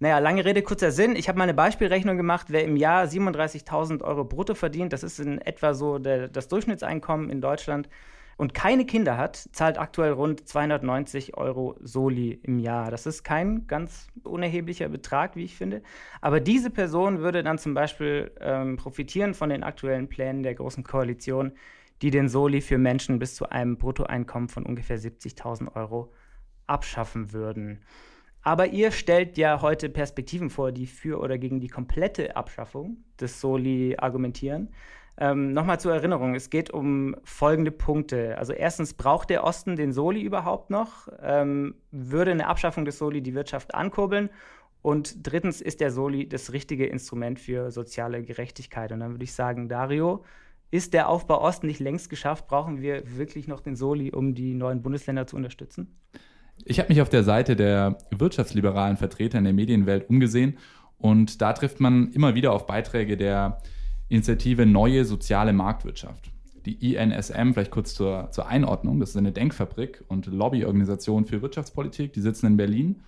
Naja, 0.00 0.18
lange 0.18 0.44
Rede, 0.44 0.62
kurzer 0.62 0.90
Sinn. 0.90 1.16
Ich 1.16 1.28
habe 1.28 1.38
mal 1.38 1.44
eine 1.44 1.54
Beispielrechnung 1.54 2.16
gemacht. 2.16 2.48
Wer 2.50 2.64
im 2.64 2.76
Jahr 2.76 3.04
37.000 3.04 4.02
Euro 4.02 4.24
brutto 4.24 4.54
verdient, 4.54 4.92
das 4.92 5.02
ist 5.02 5.20
in 5.20 5.40
etwa 5.40 5.72
so 5.72 5.98
der, 5.98 6.28
das 6.28 6.48
Durchschnittseinkommen 6.48 7.30
in 7.30 7.40
Deutschland, 7.40 7.88
und 8.36 8.54
keine 8.54 8.84
Kinder 8.86 9.16
hat, 9.16 9.36
zahlt 9.52 9.78
aktuell 9.78 10.12
rund 10.12 10.46
290 10.48 11.36
Euro 11.36 11.76
Soli 11.80 12.40
im 12.42 12.58
Jahr. 12.58 12.90
Das 12.90 13.06
ist 13.06 13.22
kein 13.22 13.66
ganz 13.66 14.08
unerheblicher 14.22 14.88
Betrag, 14.88 15.36
wie 15.36 15.44
ich 15.44 15.56
finde. 15.56 15.82
Aber 16.20 16.40
diese 16.40 16.70
Person 16.70 17.20
würde 17.20 17.42
dann 17.42 17.58
zum 17.58 17.74
Beispiel 17.74 18.32
ähm, 18.40 18.76
profitieren 18.76 19.34
von 19.34 19.50
den 19.50 19.62
aktuellen 19.62 20.08
Plänen 20.08 20.42
der 20.42 20.54
Großen 20.54 20.84
Koalition, 20.84 21.52
die 22.02 22.10
den 22.10 22.28
Soli 22.28 22.60
für 22.60 22.78
Menschen 22.78 23.18
bis 23.18 23.34
zu 23.34 23.48
einem 23.48 23.78
Bruttoeinkommen 23.78 24.48
von 24.48 24.66
ungefähr 24.66 24.98
70.000 24.98 25.74
Euro 25.76 26.12
abschaffen 26.66 27.32
würden. 27.32 27.82
Aber 28.42 28.66
ihr 28.66 28.90
stellt 28.90 29.38
ja 29.38 29.62
heute 29.62 29.88
Perspektiven 29.88 30.50
vor, 30.50 30.70
die 30.70 30.86
für 30.86 31.18
oder 31.18 31.38
gegen 31.38 31.60
die 31.60 31.68
komplette 31.68 32.36
Abschaffung 32.36 32.98
des 33.18 33.40
Soli 33.40 33.96
argumentieren. 33.96 34.68
Ähm, 35.16 35.52
Nochmal 35.52 35.78
zur 35.78 35.94
Erinnerung, 35.94 36.34
es 36.34 36.50
geht 36.50 36.70
um 36.70 37.14
folgende 37.22 37.70
Punkte. 37.70 38.36
Also 38.36 38.52
erstens, 38.52 38.94
braucht 38.94 39.30
der 39.30 39.44
Osten 39.44 39.76
den 39.76 39.92
Soli 39.92 40.22
überhaupt 40.22 40.70
noch? 40.70 41.08
Ähm, 41.22 41.76
würde 41.90 42.32
eine 42.32 42.46
Abschaffung 42.46 42.84
des 42.84 42.98
Soli 42.98 43.22
die 43.22 43.34
Wirtschaft 43.34 43.74
ankurbeln? 43.74 44.30
Und 44.82 45.26
drittens, 45.26 45.60
ist 45.60 45.80
der 45.80 45.90
Soli 45.90 46.28
das 46.28 46.52
richtige 46.52 46.86
Instrument 46.86 47.38
für 47.38 47.70
soziale 47.70 48.22
Gerechtigkeit? 48.22 48.92
Und 48.92 49.00
dann 49.00 49.12
würde 49.12 49.24
ich 49.24 49.32
sagen, 49.32 49.68
Dario, 49.68 50.24
ist 50.70 50.92
der 50.92 51.08
Aufbau 51.08 51.40
Osten 51.40 51.68
nicht 51.68 51.80
längst 51.80 52.10
geschafft? 52.10 52.48
Brauchen 52.48 52.82
wir 52.82 53.16
wirklich 53.16 53.46
noch 53.46 53.60
den 53.60 53.76
Soli, 53.76 54.10
um 54.10 54.34
die 54.34 54.54
neuen 54.54 54.82
Bundesländer 54.82 55.26
zu 55.26 55.36
unterstützen? 55.36 55.96
Ich 56.64 56.78
habe 56.78 56.88
mich 56.88 57.00
auf 57.00 57.08
der 57.08 57.24
Seite 57.24 57.56
der 57.56 57.98
wirtschaftsliberalen 58.10 58.96
Vertreter 58.96 59.38
in 59.38 59.44
der 59.44 59.52
Medienwelt 59.52 60.08
umgesehen 60.08 60.58
und 60.98 61.40
da 61.40 61.52
trifft 61.52 61.80
man 61.80 62.12
immer 62.12 62.34
wieder 62.34 62.52
auf 62.52 62.66
Beiträge 62.66 63.16
der 63.16 63.58
Initiative 64.08 64.66
Neue 64.66 65.04
Soziale 65.04 65.52
Marktwirtschaft. 65.52 66.30
Die 66.66 66.94
INSM, 66.94 67.52
vielleicht 67.52 67.70
kurz 67.70 67.94
zur, 67.94 68.30
zur 68.30 68.48
Einordnung, 68.48 69.00
das 69.00 69.10
ist 69.10 69.16
eine 69.16 69.32
Denkfabrik 69.32 70.02
und 70.08 70.26
Lobbyorganisation 70.26 71.26
für 71.26 71.42
Wirtschaftspolitik, 71.42 72.12
die 72.12 72.20
sitzen 72.20 72.46
in 72.46 72.56
Berlin. 72.56 73.02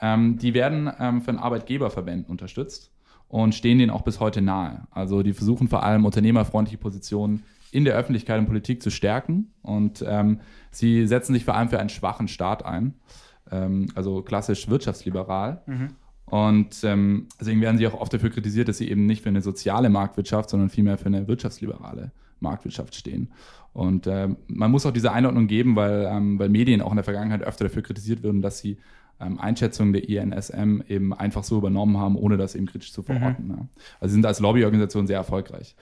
Ähm, 0.00 0.38
die 0.38 0.54
werden 0.54 0.90
ähm, 0.98 1.20
von 1.20 1.38
Arbeitgeberverbänden 1.38 2.26
unterstützt 2.26 2.90
und 3.28 3.54
stehen 3.54 3.78
denen 3.78 3.90
auch 3.90 4.02
bis 4.02 4.20
heute 4.20 4.40
nahe. 4.42 4.86
Also 4.90 5.22
die 5.22 5.32
versuchen 5.32 5.68
vor 5.68 5.82
allem 5.82 6.04
unternehmerfreundliche 6.04 6.78
Positionen 6.78 7.42
in 7.70 7.84
der 7.84 7.94
Öffentlichkeit 7.94 8.38
und 8.38 8.46
Politik 8.46 8.82
zu 8.82 8.90
stärken. 8.90 9.52
Und 9.62 10.04
ähm, 10.06 10.40
sie 10.70 11.06
setzen 11.06 11.32
sich 11.32 11.44
vor 11.44 11.54
allem 11.54 11.70
für 11.70 11.80
einen 11.80 11.88
schwachen 11.88 12.28
Staat 12.28 12.64
ein, 12.64 12.94
ähm, 13.50 13.88
also 13.94 14.22
klassisch 14.22 14.68
wirtschaftsliberal. 14.68 15.62
Mhm. 15.66 15.88
Und 16.32 16.82
ähm, 16.82 17.26
deswegen 17.38 17.60
werden 17.60 17.76
sie 17.76 17.86
auch 17.86 17.92
oft 17.92 18.10
dafür 18.14 18.30
kritisiert, 18.30 18.66
dass 18.66 18.78
sie 18.78 18.88
eben 18.90 19.04
nicht 19.04 19.22
für 19.22 19.28
eine 19.28 19.42
soziale 19.42 19.90
Marktwirtschaft, 19.90 20.48
sondern 20.48 20.70
vielmehr 20.70 20.96
für 20.96 21.04
eine 21.04 21.28
wirtschaftsliberale 21.28 22.10
Marktwirtschaft 22.40 22.94
stehen. 22.94 23.30
Und 23.74 24.06
äh, 24.06 24.30
man 24.46 24.70
muss 24.70 24.86
auch 24.86 24.92
diese 24.92 25.12
Einordnung 25.12 25.46
geben, 25.46 25.76
weil, 25.76 26.08
ähm, 26.10 26.38
weil 26.38 26.48
Medien 26.48 26.80
auch 26.80 26.90
in 26.90 26.96
der 26.96 27.04
Vergangenheit 27.04 27.42
öfter 27.42 27.64
dafür 27.64 27.82
kritisiert 27.82 28.22
wurden, 28.22 28.40
dass 28.40 28.60
sie 28.60 28.78
ähm, 29.20 29.38
Einschätzungen 29.38 29.92
der 29.92 30.08
INSM 30.08 30.80
eben 30.88 31.12
einfach 31.12 31.44
so 31.44 31.58
übernommen 31.58 31.98
haben, 31.98 32.16
ohne 32.16 32.38
das 32.38 32.54
eben 32.54 32.64
kritisch 32.64 32.94
zu 32.94 33.02
verorten. 33.02 33.48
Mhm. 33.48 33.50
Ja. 33.50 33.68
Also 34.00 34.12
sie 34.12 34.14
sind 34.14 34.24
als 34.24 34.40
Lobbyorganisation 34.40 35.06
sehr 35.06 35.18
erfolgreich. 35.18 35.76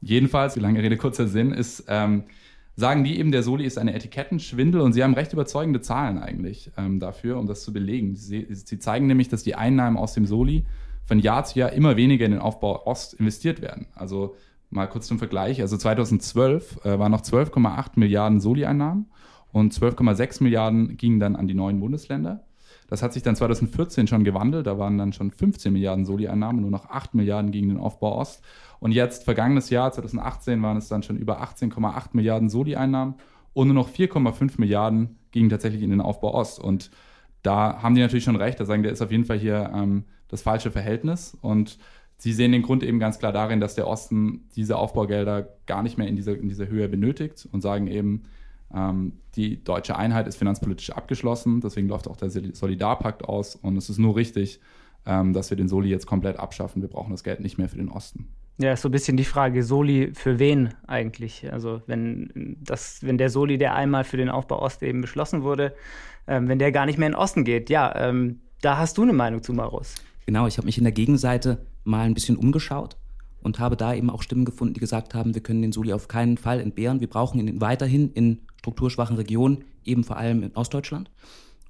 Jedenfalls, 0.00 0.54
lange 0.54 0.80
Rede, 0.80 0.96
kurzer 0.96 1.26
Sinn, 1.26 1.50
ist, 1.50 1.86
ähm, 1.88 2.22
sagen 2.76 3.04
die 3.04 3.18
eben, 3.18 3.32
der 3.32 3.42
Soli 3.42 3.64
ist 3.64 3.78
eine 3.78 3.94
Etikettenschwindel 3.94 4.80
und 4.80 4.92
sie 4.92 5.02
haben 5.02 5.14
recht 5.14 5.32
überzeugende 5.32 5.80
Zahlen 5.80 6.18
eigentlich 6.18 6.70
ähm, 6.76 7.00
dafür, 7.00 7.38
um 7.38 7.46
das 7.46 7.62
zu 7.62 7.72
belegen. 7.72 8.16
Sie, 8.16 8.46
sie, 8.50 8.78
zeigen 8.78 9.06
nämlich, 9.06 9.28
dass 9.28 9.42
die 9.42 9.54
Einnahmen 9.54 9.96
aus 9.96 10.14
dem 10.14 10.26
Soli 10.26 10.64
von 11.04 11.18
Jahr 11.18 11.44
zu 11.44 11.58
Jahr 11.58 11.72
immer 11.72 11.96
weniger 11.96 12.24
in 12.24 12.32
den 12.32 12.40
Aufbau 12.40 12.86
Ost 12.86 13.14
investiert 13.14 13.60
werden. 13.60 13.86
Also 13.94 14.36
mal 14.70 14.86
kurz 14.86 15.06
zum 15.06 15.18
Vergleich, 15.18 15.60
also 15.60 15.76
2012 15.76 16.84
äh, 16.84 16.98
waren 16.98 17.12
noch 17.12 17.22
12,8 17.22 17.90
Milliarden 17.96 18.40
Soli-Einnahmen 18.40 19.06
und 19.52 19.74
12,6 19.74 20.42
Milliarden 20.42 20.96
gingen 20.96 21.20
dann 21.20 21.36
an 21.36 21.46
die 21.46 21.54
neuen 21.54 21.78
Bundesländer. 21.78 22.44
Das 22.88 23.02
hat 23.02 23.12
sich 23.12 23.22
dann 23.22 23.36
2014 23.36 24.06
schon 24.06 24.24
gewandelt, 24.24 24.66
da 24.66 24.78
waren 24.78 24.98
dann 24.98 25.12
schon 25.12 25.30
15 25.30 25.72
Milliarden 25.72 26.04
Soli-Einnahmen, 26.04 26.62
nur 26.62 26.70
noch 26.70 26.88
8 26.88 27.14
Milliarden 27.14 27.50
gegen 27.50 27.68
den 27.68 27.78
Aufbau 27.78 28.18
Ost. 28.18 28.42
Und 28.82 28.90
jetzt, 28.90 29.22
vergangenes 29.22 29.70
Jahr, 29.70 29.92
2018, 29.92 30.60
waren 30.60 30.76
es 30.76 30.88
dann 30.88 31.04
schon 31.04 31.16
über 31.16 31.40
18,8 31.40 32.08
Milliarden 32.14 32.48
Soli-Einnahmen 32.48 33.14
und 33.52 33.68
nur 33.68 33.76
noch 33.76 33.88
4,5 33.88 34.54
Milliarden 34.58 35.18
gingen 35.30 35.50
tatsächlich 35.50 35.82
in 35.82 35.90
den 35.90 36.00
Aufbau 36.00 36.34
Ost. 36.34 36.58
Und 36.58 36.90
da 37.44 37.80
haben 37.80 37.94
die 37.94 38.00
natürlich 38.00 38.24
schon 38.24 38.34
recht, 38.34 38.58
da 38.58 38.64
sagen, 38.64 38.82
der 38.82 38.90
ist 38.90 39.00
auf 39.00 39.12
jeden 39.12 39.24
Fall 39.24 39.38
hier 39.38 39.70
ähm, 39.72 40.02
das 40.26 40.42
falsche 40.42 40.72
Verhältnis. 40.72 41.38
Und 41.42 41.78
sie 42.16 42.32
sehen 42.32 42.50
den 42.50 42.62
Grund 42.62 42.82
eben 42.82 42.98
ganz 42.98 43.20
klar 43.20 43.30
darin, 43.30 43.60
dass 43.60 43.76
der 43.76 43.86
Osten 43.86 44.48
diese 44.56 44.76
Aufbaugelder 44.76 45.50
gar 45.66 45.84
nicht 45.84 45.96
mehr 45.96 46.08
in 46.08 46.16
dieser, 46.16 46.36
in 46.36 46.48
dieser 46.48 46.66
Höhe 46.66 46.88
benötigt 46.88 47.48
und 47.52 47.60
sagen 47.60 47.86
eben, 47.86 48.24
ähm, 48.74 49.12
die 49.36 49.62
deutsche 49.62 49.94
Einheit 49.94 50.26
ist 50.26 50.38
finanzpolitisch 50.38 50.90
abgeschlossen, 50.90 51.60
deswegen 51.60 51.86
läuft 51.86 52.08
auch 52.08 52.16
der 52.16 52.30
Solidarpakt 52.30 53.24
aus 53.24 53.54
und 53.54 53.76
es 53.76 53.88
ist 53.88 53.98
nur 53.98 54.16
richtig, 54.16 54.58
ähm, 55.06 55.34
dass 55.34 55.50
wir 55.50 55.56
den 55.56 55.68
Soli 55.68 55.88
jetzt 55.88 56.06
komplett 56.06 56.40
abschaffen. 56.40 56.82
Wir 56.82 56.88
brauchen 56.88 57.12
das 57.12 57.22
Geld 57.22 57.38
nicht 57.38 57.58
mehr 57.58 57.68
für 57.68 57.76
den 57.76 57.88
Osten. 57.88 58.26
Ja, 58.58 58.72
ist 58.72 58.82
so 58.82 58.88
ein 58.88 58.92
bisschen 58.92 59.16
die 59.16 59.24
Frage, 59.24 59.64
Soli 59.64 60.12
für 60.14 60.38
wen 60.38 60.74
eigentlich? 60.86 61.50
Also 61.52 61.82
wenn 61.86 62.56
das, 62.60 62.98
wenn 63.02 63.18
der 63.18 63.30
Soli, 63.30 63.58
der 63.58 63.74
einmal 63.74 64.04
für 64.04 64.16
den 64.16 64.28
Aufbau 64.28 64.60
Ost 64.60 64.82
eben 64.82 65.00
beschlossen 65.00 65.42
wurde, 65.42 65.74
ähm, 66.26 66.48
wenn 66.48 66.58
der 66.58 66.70
gar 66.70 66.86
nicht 66.86 66.98
mehr 66.98 67.06
in 67.06 67.12
den 67.12 67.18
Osten 67.18 67.44
geht, 67.44 67.70
ja, 67.70 67.94
ähm, 67.96 68.40
da 68.60 68.78
hast 68.78 68.98
du 68.98 69.02
eine 69.02 69.12
Meinung 69.12 69.42
zu, 69.42 69.52
Marus. 69.52 69.94
Genau, 70.26 70.46
ich 70.46 70.56
habe 70.58 70.66
mich 70.66 70.78
in 70.78 70.84
der 70.84 70.92
Gegenseite 70.92 71.66
mal 71.84 72.04
ein 72.04 72.14
bisschen 72.14 72.36
umgeschaut 72.36 72.96
und 73.42 73.58
habe 73.58 73.76
da 73.76 73.94
eben 73.94 74.10
auch 74.10 74.22
Stimmen 74.22 74.44
gefunden, 74.44 74.74
die 74.74 74.80
gesagt 74.80 75.14
haben, 75.14 75.34
wir 75.34 75.42
können 75.42 75.62
den 75.62 75.72
Soli 75.72 75.92
auf 75.92 76.06
keinen 76.06 76.36
Fall 76.36 76.60
entbehren, 76.60 77.00
wir 77.00 77.08
brauchen 77.08 77.40
ihn 77.40 77.60
weiterhin 77.60 78.12
in 78.12 78.42
strukturschwachen 78.58 79.16
Regionen, 79.16 79.64
eben 79.84 80.04
vor 80.04 80.16
allem 80.16 80.44
in 80.44 80.54
Ostdeutschland. 80.54 81.10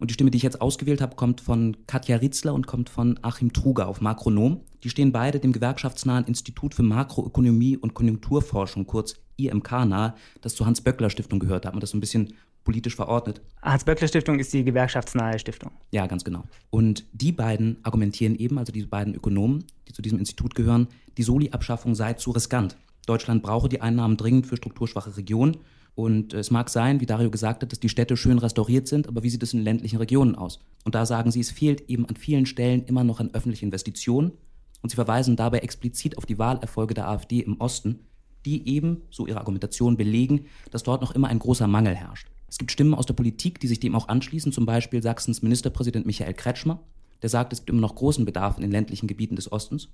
Und 0.03 0.11
die 0.11 0.15
Stimme, 0.15 0.33
die 0.33 0.37
ich 0.39 0.43
jetzt 0.43 0.61
ausgewählt 0.61 1.01
habe, 1.01 1.15
kommt 1.15 1.41
von 1.41 1.77
Katja 1.87 2.17
Ritzler 2.17 2.55
und 2.55 2.67
kommt 2.67 2.91
von 2.91 3.21
Achim 3.23 3.53
Truger 3.53 3.87
auf 3.87 4.01
Makronom. 4.01 4.63
Die 4.83 4.91
stehen 4.91 5.13
beide 5.13 5.39
dem 5.39 5.53
gewerkschaftsnahen 5.53 6.25
Institut 6.25 6.75
für 6.75 6.83
Makroökonomie 6.83 7.77
und 7.77 7.95
Konjunkturforschung, 7.95 8.85
kurz 8.85 9.15
IMK, 9.37 9.71
nahe, 9.87 10.15
das 10.41 10.57
zur 10.57 10.67
Hans-Böckler-Stiftung 10.67 11.39
gehört. 11.39 11.65
Da 11.65 11.69
hat 11.69 11.75
man 11.75 11.81
das 11.81 11.91
so 11.91 11.97
ein 11.97 12.01
bisschen 12.01 12.35
politisch 12.65 12.97
verordnet. 12.97 13.43
Hans-Böckler-Stiftung 13.63 14.41
ist 14.41 14.53
die 14.53 14.65
gewerkschaftsnahe 14.65 15.39
Stiftung. 15.39 15.71
Ja, 15.93 16.09
ganz 16.09 16.25
genau. 16.25 16.43
Und 16.71 17.05
die 17.13 17.31
beiden 17.31 17.77
argumentieren 17.85 18.35
eben, 18.35 18.59
also 18.59 18.73
diese 18.73 18.89
beiden 18.89 19.15
Ökonomen, 19.15 19.63
die 19.87 19.93
zu 19.93 20.03
diesem 20.03 20.19
Institut 20.19 20.57
gehören, 20.57 20.89
die 21.17 21.23
Soli-Abschaffung 21.23 21.95
sei 21.95 22.15
zu 22.15 22.33
riskant. 22.33 22.77
Deutschland 23.07 23.45
brauche 23.45 23.69
die 23.69 23.81
Einnahmen 23.81 24.17
dringend 24.17 24.49
für 24.49 24.57
strukturschwache 24.57 25.17
Regionen 25.17 25.59
und 25.95 26.33
es 26.33 26.51
mag 26.51 26.71
sein, 26.71 27.01
wie 27.01 27.07
Dario 27.07 27.31
gesagt 27.31 27.63
hat, 27.63 27.71
dass 27.71 27.81
die 27.81 27.91
Städte 27.91 28.17
schön 28.17 28.39
restauriert 28.39 28.89
sind, 28.89 29.09
aber 29.09 29.23
wie 29.23 29.29
sieht 29.29 29.43
es 29.43 29.53
in 29.53 29.61
ländlichen 29.61 29.99
Regionen 29.99 30.35
aus? 30.35 30.61
Und 30.85 30.95
da 30.95 31.05
sagen 31.05 31.31
sie, 31.31 31.41
es 31.41 31.51
fehlt 31.51 31.89
eben 31.91 32.07
an 32.07 32.17
vielen 32.17 32.47
Stellen 32.47 32.85
immer 32.85 33.05
noch 33.05 33.21
an 33.21 33.31
öffentlichen 33.35 33.67
Investitionen. 33.67 34.33
Und 34.81 34.89
sie 34.89 34.97
verweisen 34.97 35.37
dabei 35.37 35.59
explizit 35.59 36.19
auf 36.19 36.27
die 36.27 36.39
Wahlerfolge 36.39 36.95
der 36.95 37.09
AfD 37.09 37.41
im 37.41 37.61
Osten, 37.61 38.01
die 38.45 38.69
eben, 38.69 39.03
so 39.11 39.27
ihre 39.27 39.39
Argumentation, 39.39 39.97
belegen, 39.97 40.47
dass 40.71 40.83
dort 40.83 41.03
noch 41.03 41.15
immer 41.15 41.29
ein 41.29 41.39
großer 41.39 41.69
Mangel 41.69 41.95
herrscht. 41.95 42.29
Es 42.49 42.59
gibt 42.59 42.73
Stimmen 42.73 42.95
aus 42.95 43.07
der 43.07 43.15
Politik, 43.15 43.61
die 43.61 43.69
sich 43.69 43.79
dem 43.79 43.95
auch 43.95 44.09
anschließen, 44.09 44.51
zum 44.51 44.67
Beispiel 44.67 45.03
Sachsens 45.03 45.43
Ministerpräsident 45.43 46.07
Michael 46.07 46.35
Kretschmer, 46.35 46.81
der 47.21 47.29
sagt, 47.29 47.53
es 47.53 47.61
gibt 47.61 47.71
immer 47.71 47.81
noch 47.81 47.95
großen 47.95 48.25
Bedarf 48.25 48.57
in 48.57 48.63
den 48.63 48.73
ländlichen 48.73 49.07
Gebieten 49.07 49.37
des 49.37 49.53
Ostens. 49.53 49.89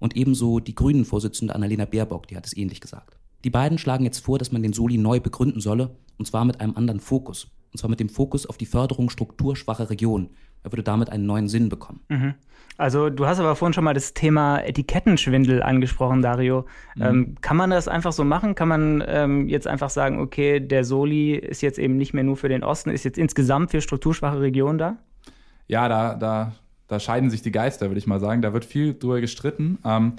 Und 0.00 0.16
ebenso 0.16 0.58
die 0.58 0.74
Grünen-Vorsitzende 0.74 1.54
Annalena 1.54 1.84
Baerbock, 1.84 2.26
die 2.26 2.36
hat 2.36 2.46
es 2.46 2.56
ähnlich 2.56 2.80
gesagt. 2.80 3.16
Die 3.44 3.50
beiden 3.50 3.76
schlagen 3.78 4.04
jetzt 4.04 4.20
vor, 4.20 4.38
dass 4.38 4.52
man 4.52 4.62
den 4.62 4.72
Soli 4.72 4.96
neu 4.96 5.20
begründen 5.20 5.60
solle, 5.60 5.90
und 6.18 6.26
zwar 6.26 6.44
mit 6.44 6.60
einem 6.60 6.76
anderen 6.76 7.00
Fokus. 7.00 7.50
Und 7.72 7.78
zwar 7.78 7.90
mit 7.90 8.00
dem 8.00 8.08
Fokus 8.08 8.46
auf 8.46 8.56
die 8.56 8.66
Förderung 8.66 9.10
strukturschwacher 9.10 9.90
Regionen. 9.90 10.30
Er 10.62 10.72
würde 10.72 10.82
damit 10.82 11.10
einen 11.10 11.26
neuen 11.26 11.48
Sinn 11.48 11.68
bekommen. 11.68 12.00
Mhm. 12.08 12.34
Also 12.78 13.10
du 13.10 13.26
hast 13.26 13.38
aber 13.38 13.54
vorhin 13.54 13.74
schon 13.74 13.84
mal 13.84 13.94
das 13.94 14.14
Thema 14.14 14.58
Etikettenschwindel 14.60 15.62
angesprochen, 15.62 16.22
Dario. 16.22 16.66
Mhm. 16.94 17.02
Ähm, 17.02 17.34
kann 17.40 17.56
man 17.56 17.70
das 17.70 17.86
einfach 17.86 18.12
so 18.12 18.24
machen? 18.24 18.54
Kann 18.54 18.68
man 18.68 19.04
ähm, 19.06 19.48
jetzt 19.48 19.66
einfach 19.66 19.90
sagen, 19.90 20.20
okay, 20.20 20.60
der 20.60 20.84
Soli 20.84 21.34
ist 21.34 21.60
jetzt 21.60 21.78
eben 21.78 21.96
nicht 21.96 22.14
mehr 22.14 22.24
nur 22.24 22.36
für 22.36 22.48
den 22.48 22.64
Osten, 22.64 22.90
ist 22.90 23.04
jetzt 23.04 23.18
insgesamt 23.18 23.70
für 23.70 23.80
strukturschwache 23.80 24.40
Regionen 24.40 24.78
da? 24.78 24.96
Ja, 25.66 25.88
da, 25.88 26.14
da, 26.14 26.52
da 26.88 26.98
scheiden 26.98 27.28
sich 27.28 27.42
die 27.42 27.52
Geister, 27.52 27.90
würde 27.90 27.98
ich 27.98 28.06
mal 28.06 28.20
sagen. 28.20 28.40
Da 28.40 28.52
wird 28.52 28.64
viel 28.64 28.94
drüber 28.94 29.20
gestritten. 29.20 29.78
Ähm, 29.84 30.14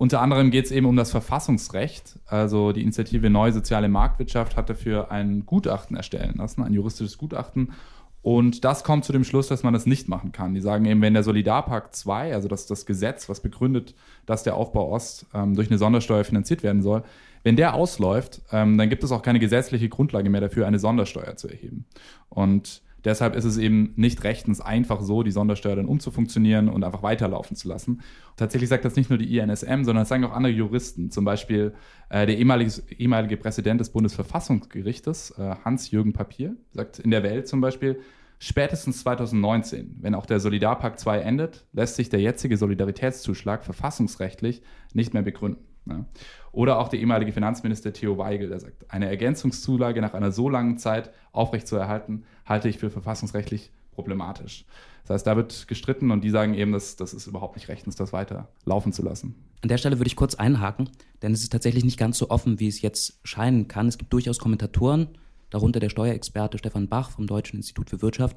unter 0.00 0.22
anderem 0.22 0.50
geht 0.50 0.64
es 0.64 0.70
eben 0.72 0.86
um 0.86 0.96
das 0.96 1.10
Verfassungsrecht. 1.10 2.18
Also 2.24 2.72
die 2.72 2.80
Initiative 2.80 3.28
Neue 3.28 3.52
Soziale 3.52 3.90
Marktwirtschaft 3.90 4.56
hat 4.56 4.70
dafür 4.70 5.10
ein 5.10 5.44
Gutachten 5.44 5.94
erstellen 5.94 6.36
lassen, 6.38 6.62
ein 6.62 6.72
juristisches 6.72 7.18
Gutachten. 7.18 7.74
Und 8.22 8.64
das 8.64 8.82
kommt 8.82 9.04
zu 9.04 9.12
dem 9.12 9.24
Schluss, 9.24 9.48
dass 9.48 9.62
man 9.62 9.74
das 9.74 9.84
nicht 9.84 10.08
machen 10.08 10.32
kann. 10.32 10.54
Die 10.54 10.62
sagen 10.62 10.86
eben, 10.86 11.02
wenn 11.02 11.12
der 11.12 11.22
Solidarpakt 11.22 11.94
2, 11.94 12.32
also 12.32 12.48
das, 12.48 12.64
das 12.64 12.86
Gesetz, 12.86 13.28
was 13.28 13.40
begründet, 13.40 13.94
dass 14.24 14.42
der 14.42 14.54
Aufbau 14.54 14.90
Ost 14.90 15.26
ähm, 15.34 15.54
durch 15.54 15.68
eine 15.68 15.76
Sondersteuer 15.76 16.24
finanziert 16.24 16.62
werden 16.62 16.80
soll, 16.80 17.02
wenn 17.42 17.56
der 17.56 17.74
ausläuft, 17.74 18.40
ähm, 18.52 18.78
dann 18.78 18.88
gibt 18.88 19.04
es 19.04 19.12
auch 19.12 19.20
keine 19.20 19.38
gesetzliche 19.38 19.90
Grundlage 19.90 20.30
mehr 20.30 20.40
dafür, 20.40 20.66
eine 20.66 20.78
Sondersteuer 20.78 21.36
zu 21.36 21.46
erheben. 21.46 21.84
Und 22.30 22.80
Deshalb 23.04 23.34
ist 23.36 23.44
es 23.44 23.56
eben 23.58 23.92
nicht 23.96 24.24
rechtens 24.24 24.60
einfach 24.60 25.00
so, 25.00 25.22
die 25.22 25.30
Sondersteuer 25.30 25.76
dann 25.76 25.86
umzufunktionieren 25.86 26.68
und 26.68 26.84
einfach 26.84 27.02
weiterlaufen 27.02 27.56
zu 27.56 27.68
lassen. 27.68 28.00
Tatsächlich 28.36 28.68
sagt 28.68 28.84
das 28.84 28.96
nicht 28.96 29.10
nur 29.10 29.18
die 29.18 29.38
INSM, 29.38 29.84
sondern 29.84 29.96
das 29.96 30.08
sagen 30.08 30.24
auch 30.24 30.32
andere 30.32 30.52
Juristen. 30.52 31.10
Zum 31.10 31.24
Beispiel 31.24 31.74
äh, 32.08 32.26
der 32.26 32.38
ehemalige, 32.38 32.72
ehemalige 32.98 33.36
Präsident 33.36 33.80
des 33.80 33.90
Bundesverfassungsgerichtes, 33.90 35.32
äh, 35.38 35.56
Hans-Jürgen 35.64 36.12
Papier, 36.12 36.56
sagt 36.72 36.98
in 36.98 37.10
der 37.10 37.22
Welt 37.22 37.48
zum 37.48 37.60
Beispiel, 37.60 38.00
Spätestens 38.42 39.00
2019, 39.00 39.98
wenn 40.00 40.14
auch 40.14 40.24
der 40.24 40.40
Solidarpakt 40.40 40.98
2 40.98 41.18
endet, 41.18 41.66
lässt 41.74 41.96
sich 41.96 42.08
der 42.08 42.20
jetzige 42.20 42.56
Solidaritätszuschlag 42.56 43.66
verfassungsrechtlich 43.66 44.62
nicht 44.94 45.12
mehr 45.12 45.22
begründen. 45.22 45.62
Ne? 45.90 46.06
Oder 46.52 46.78
auch 46.78 46.88
der 46.88 46.98
ehemalige 46.98 47.32
Finanzminister 47.32 47.92
Theo 47.92 48.18
Weigel, 48.18 48.48
der 48.48 48.60
sagt, 48.60 48.90
eine 48.90 49.08
Ergänzungszulage 49.08 50.00
nach 50.00 50.14
einer 50.14 50.32
so 50.32 50.48
langen 50.48 50.78
Zeit 50.78 51.10
aufrechtzuerhalten, 51.32 52.24
halte 52.46 52.68
ich 52.68 52.78
für 52.78 52.90
verfassungsrechtlich 52.90 53.70
problematisch. 53.92 54.64
Das 55.02 55.16
heißt, 55.16 55.26
da 55.26 55.36
wird 55.36 55.68
gestritten 55.68 56.10
und 56.10 56.22
die 56.22 56.30
sagen 56.30 56.54
eben, 56.54 56.72
dass 56.72 56.96
das 56.96 57.14
ist 57.14 57.26
überhaupt 57.26 57.56
nicht 57.56 57.68
rechtens, 57.68 57.96
das 57.96 58.12
weiter 58.12 58.48
laufen 58.64 58.92
zu 58.92 59.02
lassen. 59.02 59.34
An 59.62 59.68
der 59.68 59.78
Stelle 59.78 59.98
würde 59.98 60.08
ich 60.08 60.16
kurz 60.16 60.34
einhaken, 60.34 60.88
denn 61.22 61.32
es 61.32 61.42
ist 61.42 61.52
tatsächlich 61.52 61.84
nicht 61.84 61.98
ganz 61.98 62.18
so 62.18 62.30
offen, 62.30 62.60
wie 62.60 62.68
es 62.68 62.80
jetzt 62.80 63.18
scheinen 63.24 63.68
kann. 63.68 63.88
Es 63.88 63.98
gibt 63.98 64.12
durchaus 64.12 64.38
Kommentatoren, 64.38 65.08
darunter 65.50 65.80
der 65.80 65.90
Steuerexperte 65.90 66.58
Stefan 66.58 66.88
Bach 66.88 67.10
vom 67.10 67.26
Deutschen 67.26 67.56
Institut 67.56 67.90
für 67.90 68.02
Wirtschaft, 68.02 68.36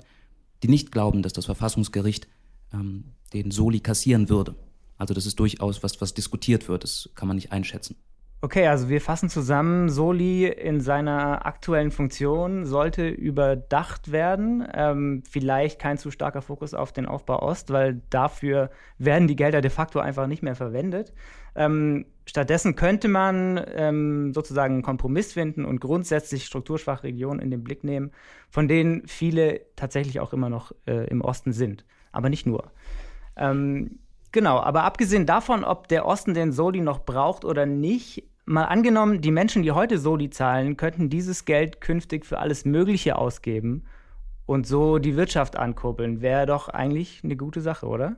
die 0.63 0.67
nicht 0.67 0.91
glauben, 0.91 1.22
dass 1.22 1.33
das 1.33 1.45
Verfassungsgericht 1.45 2.27
ähm, 2.74 3.05
den 3.33 3.51
Soli 3.51 3.79
kassieren 3.79 4.29
würde. 4.29 4.55
Also 4.97 5.13
das 5.13 5.25
ist 5.25 5.39
durchaus 5.39 5.83
was, 5.83 6.00
was 6.01 6.13
diskutiert 6.13 6.67
wird. 6.67 6.83
Das 6.83 7.09
kann 7.15 7.27
man 7.27 7.35
nicht 7.35 7.51
einschätzen. 7.51 7.95
Okay, 8.43 8.67
also 8.67 8.89
wir 8.89 9.00
fassen 9.00 9.29
zusammen, 9.29 9.88
Soli 9.88 10.47
in 10.50 10.81
seiner 10.81 11.45
aktuellen 11.45 11.91
Funktion 11.91 12.65
sollte 12.65 13.07
überdacht 13.07 14.12
werden. 14.12 14.67
Ähm, 14.73 15.23
vielleicht 15.25 15.79
kein 15.79 15.97
zu 15.97 16.12
starker 16.12 16.41
Fokus 16.41 16.73
auf 16.73 16.91
den 16.91 17.05
Aufbau 17.05 17.41
Ost, 17.41 17.71
weil 17.71 18.01
dafür 18.09 18.69
werden 18.97 19.29
die 19.29 19.38
Gelder 19.38 19.62
de 19.62 19.71
facto 19.71 20.00
einfach 20.00 20.27
nicht 20.27 20.43
mehr 20.43 20.55
verwendet. 20.55 21.13
Ähm, 21.55 22.05
stattdessen 22.25 22.75
könnte 22.75 23.07
man 23.07 23.63
ähm, 23.75 24.33
sozusagen 24.33 24.73
einen 24.73 24.83
Kompromiss 24.83 25.31
finden 25.31 25.63
und 25.63 25.79
grundsätzlich 25.79 26.43
strukturschwache 26.43 27.03
Regionen 27.03 27.39
in 27.39 27.50
den 27.50 27.63
Blick 27.63 27.85
nehmen, 27.85 28.12
von 28.50 28.67
denen 28.67 29.07
viele 29.07 29.62
tatsächlich 29.77 30.19
auch 30.19 30.33
immer 30.33 30.50
noch 30.50 30.73
äh, 30.85 31.07
im 31.07 31.21
Osten 31.21 31.53
sind, 31.53 31.85
aber 32.12 32.27
nicht 32.27 32.45
nur. 32.45 32.73
Ähm, 33.38 34.00
genau, 34.33 34.59
aber 34.59 34.83
abgesehen 34.83 35.25
davon, 35.25 35.63
ob 35.63 35.87
der 35.87 36.05
Osten 36.05 36.33
den 36.33 36.51
Soli 36.51 36.81
noch 36.81 37.05
braucht 37.05 37.45
oder 37.45 37.65
nicht, 37.65 38.23
Mal 38.45 38.65
angenommen, 38.65 39.21
die 39.21 39.31
Menschen, 39.31 39.63
die 39.63 39.71
heute 39.71 39.97
Soli 39.97 40.29
zahlen, 40.29 40.75
könnten 40.75 41.09
dieses 41.09 41.45
Geld 41.45 41.79
künftig 41.79 42.25
für 42.25 42.39
alles 42.39 42.65
Mögliche 42.65 43.17
ausgeben 43.17 43.83
und 44.45 44.67
so 44.67 44.97
die 44.97 45.15
Wirtschaft 45.15 45.55
ankurbeln. 45.55 46.21
Wäre 46.21 46.45
doch 46.45 46.67
eigentlich 46.67 47.21
eine 47.23 47.37
gute 47.37 47.61
Sache, 47.61 47.87
oder? 47.87 48.17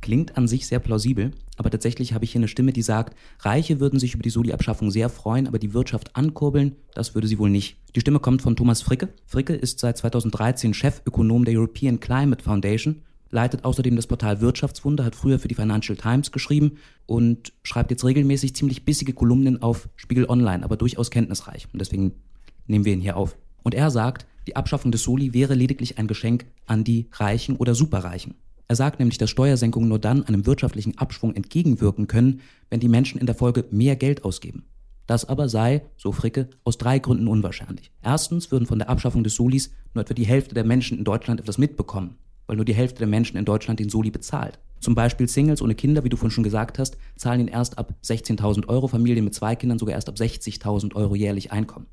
Klingt 0.00 0.36
an 0.36 0.46
sich 0.46 0.68
sehr 0.68 0.78
plausibel, 0.78 1.32
aber 1.56 1.70
tatsächlich 1.70 2.12
habe 2.12 2.24
ich 2.24 2.30
hier 2.30 2.38
eine 2.38 2.46
Stimme, 2.46 2.72
die 2.72 2.82
sagt, 2.82 3.16
Reiche 3.40 3.80
würden 3.80 3.98
sich 3.98 4.14
über 4.14 4.22
die 4.22 4.30
Soli-Abschaffung 4.30 4.92
sehr 4.92 5.08
freuen, 5.08 5.48
aber 5.48 5.58
die 5.58 5.74
Wirtschaft 5.74 6.14
ankurbeln, 6.14 6.76
das 6.94 7.16
würde 7.16 7.26
sie 7.26 7.40
wohl 7.40 7.50
nicht. 7.50 7.78
Die 7.96 8.00
Stimme 8.00 8.20
kommt 8.20 8.42
von 8.42 8.54
Thomas 8.54 8.82
Fricke. 8.82 9.08
Fricke 9.26 9.54
ist 9.54 9.80
seit 9.80 9.98
2013 9.98 10.72
Chefökonom 10.72 11.44
der 11.44 11.58
European 11.58 11.98
Climate 11.98 12.44
Foundation 12.44 13.02
leitet 13.32 13.64
außerdem 13.64 13.96
das 13.96 14.06
Portal 14.06 14.40
Wirtschaftswunder, 14.40 15.04
hat 15.04 15.16
früher 15.16 15.38
für 15.40 15.48
die 15.48 15.54
Financial 15.54 15.96
Times 15.96 16.30
geschrieben 16.30 16.76
und 17.06 17.52
schreibt 17.64 17.90
jetzt 17.90 18.04
regelmäßig 18.04 18.54
ziemlich 18.54 18.84
bissige 18.84 19.14
Kolumnen 19.14 19.60
auf 19.60 19.88
Spiegel 19.96 20.26
Online, 20.28 20.62
aber 20.62 20.76
durchaus 20.76 21.10
kenntnisreich. 21.10 21.66
Und 21.72 21.80
deswegen 21.80 22.12
nehmen 22.66 22.84
wir 22.84 22.92
ihn 22.92 23.00
hier 23.00 23.16
auf. 23.16 23.36
Und 23.62 23.74
er 23.74 23.90
sagt, 23.90 24.26
die 24.46 24.54
Abschaffung 24.54 24.92
des 24.92 25.02
Soli 25.02 25.32
wäre 25.32 25.54
lediglich 25.54 25.98
ein 25.98 26.06
Geschenk 26.06 26.44
an 26.66 26.84
die 26.84 27.08
Reichen 27.12 27.56
oder 27.56 27.74
Superreichen. 27.74 28.34
Er 28.68 28.76
sagt 28.76 28.98
nämlich, 28.98 29.18
dass 29.18 29.30
Steuersenkungen 29.30 29.88
nur 29.88 29.98
dann 29.98 30.24
einem 30.24 30.46
wirtschaftlichen 30.46 30.98
Abschwung 30.98 31.34
entgegenwirken 31.34 32.06
können, 32.06 32.40
wenn 32.70 32.80
die 32.80 32.88
Menschen 32.88 33.20
in 33.20 33.26
der 33.26 33.34
Folge 33.34 33.64
mehr 33.70 33.96
Geld 33.96 34.24
ausgeben. 34.24 34.64
Das 35.06 35.24
aber 35.24 35.48
sei, 35.48 35.82
so 35.96 36.12
Fricke, 36.12 36.48
aus 36.64 36.78
drei 36.78 36.98
Gründen 36.98 37.28
unwahrscheinlich. 37.28 37.90
Erstens 38.02 38.50
würden 38.50 38.66
von 38.66 38.78
der 38.78 38.88
Abschaffung 38.88 39.24
des 39.24 39.34
Solis 39.34 39.72
nur 39.94 40.02
etwa 40.02 40.14
die 40.14 40.26
Hälfte 40.26 40.54
der 40.54 40.64
Menschen 40.64 40.98
in 40.98 41.04
Deutschland 41.04 41.40
etwas 41.40 41.58
mitbekommen 41.58 42.16
weil 42.46 42.56
nur 42.56 42.64
die 42.64 42.74
Hälfte 42.74 42.98
der 42.98 43.08
Menschen 43.08 43.36
in 43.36 43.44
Deutschland 43.44 43.80
den 43.80 43.88
Soli 43.88 44.10
bezahlt. 44.10 44.58
Zum 44.80 44.94
Beispiel 44.94 45.28
Singles 45.28 45.62
ohne 45.62 45.76
Kinder, 45.76 46.02
wie 46.02 46.08
du 46.08 46.16
vorhin 46.16 46.32
schon 46.32 46.44
gesagt 46.44 46.78
hast, 46.78 46.96
zahlen 47.16 47.40
ihn 47.40 47.48
erst 47.48 47.78
ab 47.78 47.94
16.000 48.04 48.68
Euro, 48.68 48.88
Familien 48.88 49.24
mit 49.24 49.34
zwei 49.34 49.54
Kindern 49.54 49.78
sogar 49.78 49.94
erst 49.94 50.08
ab 50.08 50.16
60.000 50.16 50.96
Euro 50.96 51.14
jährlich 51.14 51.52
Einkommen. 51.52 51.86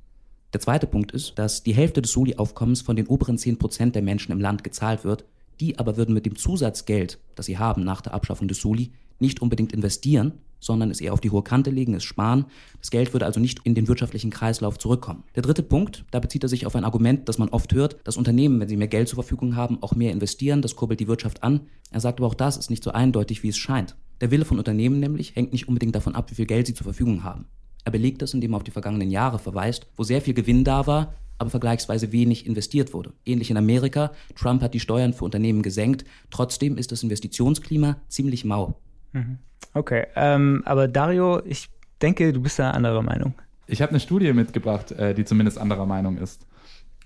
Der 0.53 0.59
zweite 0.59 0.87
Punkt 0.87 1.11
ist, 1.11 1.37
dass 1.37 1.61
die 1.61 1.75
Hälfte 1.75 2.01
des 2.01 2.11
Soli-Aufkommens 2.11 2.81
von 2.81 2.95
den 2.95 3.05
oberen 3.05 3.37
10% 3.37 3.91
der 3.91 4.01
Menschen 4.01 4.31
im 4.31 4.39
Land 4.39 4.63
gezahlt 4.63 5.03
wird, 5.03 5.25
die 5.59 5.77
aber 5.77 5.97
würden 5.97 6.15
mit 6.15 6.25
dem 6.25 6.35
Zusatzgeld, 6.35 7.19
das 7.35 7.45
sie 7.45 7.59
haben 7.59 7.83
nach 7.83 8.01
der 8.01 8.15
Abschaffung 8.15 8.47
des 8.47 8.59
Soli, 8.59 8.91
nicht 9.19 9.41
unbedingt 9.41 9.73
investieren, 9.73 10.33
sondern 10.59 10.91
es 10.91 11.01
eher 11.01 11.13
auf 11.13 11.21
die 11.21 11.31
hohe 11.31 11.43
Kante 11.43 11.69
legen, 11.69 11.93
es 11.93 12.03
sparen. 12.03 12.45
Das 12.79 12.91
Geld 12.91 13.13
würde 13.13 13.25
also 13.25 13.39
nicht 13.39 13.59
in 13.63 13.75
den 13.75 13.87
wirtschaftlichen 13.87 14.29
Kreislauf 14.29 14.77
zurückkommen. 14.77 15.23
Der 15.35 15.43
dritte 15.43 15.63
Punkt, 15.63 16.05
da 16.11 16.19
bezieht 16.19 16.43
er 16.43 16.49
sich 16.49 16.65
auf 16.65 16.75
ein 16.75 16.83
Argument, 16.83 17.27
das 17.29 17.37
man 17.37 17.49
oft 17.49 17.73
hört, 17.73 17.97
dass 18.03 18.17
Unternehmen, 18.17 18.59
wenn 18.59 18.69
sie 18.69 18.77
mehr 18.77 18.87
Geld 18.87 19.07
zur 19.07 19.17
Verfügung 19.17 19.55
haben, 19.55 19.81
auch 19.81 19.95
mehr 19.95 20.11
investieren, 20.11 20.61
das 20.61 20.75
kurbelt 20.75 20.99
die 20.99 21.07
Wirtschaft 21.07 21.43
an. 21.43 21.61
Er 21.91 21.99
sagt 21.99 22.19
aber 22.19 22.27
auch 22.27 22.35
das 22.35 22.57
ist 22.57 22.69
nicht 22.69 22.83
so 22.83 22.91
eindeutig, 22.91 23.43
wie 23.43 23.49
es 23.49 23.57
scheint. 23.57 23.95
Der 24.21 24.31
Wille 24.31 24.45
von 24.45 24.57
Unternehmen 24.57 24.99
nämlich 24.99 25.35
hängt 25.35 25.53
nicht 25.53 25.67
unbedingt 25.67 25.95
davon 25.95 26.15
ab, 26.15 26.29
wie 26.29 26.35
viel 26.35 26.45
Geld 26.45 26.67
sie 26.67 26.73
zur 26.73 26.83
Verfügung 26.83 27.23
haben. 27.23 27.45
Er 27.85 27.91
belegt 27.91 28.21
das, 28.21 28.33
indem 28.33 28.53
er 28.53 28.57
auf 28.57 28.63
die 28.63 28.71
vergangenen 28.71 29.09
Jahre 29.09 29.39
verweist, 29.39 29.87
wo 29.95 30.03
sehr 30.03 30.21
viel 30.21 30.33
Gewinn 30.33 30.63
da 30.63 30.85
war, 30.85 31.13
aber 31.37 31.49
vergleichsweise 31.49 32.11
wenig 32.11 32.45
investiert 32.45 32.93
wurde. 32.93 33.13
Ähnlich 33.25 33.49
in 33.49 33.57
Amerika, 33.57 34.11
Trump 34.35 34.61
hat 34.61 34.73
die 34.73 34.81
Steuern 34.81 35.13
für 35.13 35.23
Unternehmen 35.23 35.61
gesenkt, 35.61 36.03
trotzdem 36.29 36.77
ist 36.77 36.91
das 36.91 37.01
Investitionsklima 37.01 37.97
ziemlich 38.09 38.43
mau. 38.43 38.75
Mhm. 39.13 39.37
Okay, 39.73 40.07
ähm, 40.15 40.63
aber 40.65 40.87
Dario, 40.87 41.41
ich 41.45 41.69
denke, 42.01 42.33
du 42.33 42.41
bist 42.41 42.59
da 42.59 42.71
anderer 42.71 43.01
Meinung. 43.01 43.33
Ich 43.67 43.81
habe 43.81 43.91
eine 43.91 43.99
Studie 43.99 44.33
mitgebracht, 44.33 44.91
äh, 44.91 45.13
die 45.13 45.25
zumindest 45.25 45.59
anderer 45.59 45.85
Meinung 45.85 46.17
ist. 46.17 46.47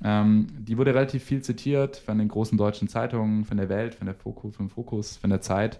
Ähm, 0.03 0.47
die 0.57 0.77
wurde 0.77 0.93
relativ 0.93 1.23
viel 1.23 1.41
zitiert 1.41 1.97
von 1.97 2.17
den 2.17 2.27
großen 2.27 2.57
deutschen 2.57 2.87
Zeitungen, 2.87 3.45
von 3.45 3.57
der 3.57 3.69
Welt, 3.69 3.95
von 3.95 4.05
der 4.05 4.15
Fokus, 4.15 4.55
vom 4.55 4.69
Fokus, 4.69 5.17
von 5.17 5.29
der 5.29 5.41
Zeit. 5.41 5.79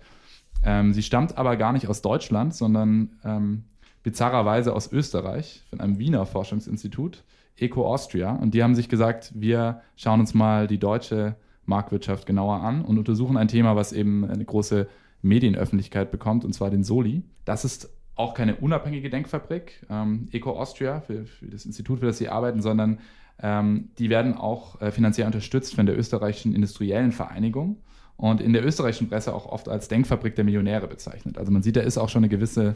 Ähm, 0.64 0.94
sie 0.94 1.04
stammt 1.04 1.38
aber 1.38 1.58
gar 1.58 1.74
nicht 1.74 1.88
aus 1.88 2.02
Deutschland, 2.02 2.54
sondern 2.54 3.12
ähm, 3.24 3.64
bizarrerweise 4.04 4.74
aus 4.74 4.92
Österreich, 4.92 5.64
von 5.70 5.80
einem 5.80 6.00
Wiener 6.00 6.26
Forschungsinstitut, 6.26 7.24
Eco 7.58 7.86
Austria. 7.86 8.32
Und 8.32 8.54
die 8.54 8.64
haben 8.64 8.76
sich 8.76 8.90
gesagt, 8.90 9.32
wir 9.36 9.82
schauen 9.96 10.20
uns 10.20 10.34
mal 10.34 10.68
die 10.68 10.80
deutsche 10.80 11.36
Marktwirtschaft 11.66 12.26
genauer 12.26 12.62
an 12.62 12.84
und 12.84 12.98
untersuchen 12.98 13.38
ein 13.38 13.48
Thema, 13.48 13.76
was 13.76 13.94
eben 13.94 14.26
eine 14.26 14.44
große 14.44 14.88
Medienöffentlichkeit 15.24 16.12
bekommt, 16.12 16.46
und 16.46 16.54
zwar 16.54 16.70
den 16.70 16.84
Soli. 16.84 17.24
Das 17.46 17.66
ist 17.66 17.90
auch 18.16 18.36
keine 18.36 18.56
unabhängige 18.58 19.10
Denkfabrik, 19.10 19.86
ähm, 19.90 20.28
Eco 20.32 20.52
Austria, 20.52 21.02
für, 21.02 21.26
für, 21.26 21.48
das 21.48 21.66
Institut, 21.66 22.00
für 22.00 22.06
das 22.06 22.20
sie 22.20 22.30
arbeiten, 22.30 22.62
sondern 22.62 23.00
ähm, 23.42 23.90
die 23.98 24.10
werden 24.10 24.36
auch 24.36 24.80
äh, 24.82 24.92
finanziell 24.92 25.26
unterstützt 25.26 25.74
von 25.74 25.88
der 25.88 25.98
österreichischen 25.98 26.54
Industriellen 26.54 27.12
Vereinigung 27.12 27.78
und 28.18 28.42
in 28.42 28.54
der 28.54 28.64
österreichischen 28.64 29.10
Presse 29.10 29.34
auch 29.34 29.48
oft 29.48 29.68
als 29.68 29.88
Denkfabrik 29.88 30.36
der 30.36 30.44
Millionäre 30.44 30.88
bezeichnet. 30.88 31.40
Also 31.40 31.52
man 31.52 31.64
sieht, 31.64 31.76
da 31.76 31.82
ist 31.82 31.98
auch 31.98 32.10
schon 32.10 32.20
eine 32.20 32.30
gewisse 32.30 32.76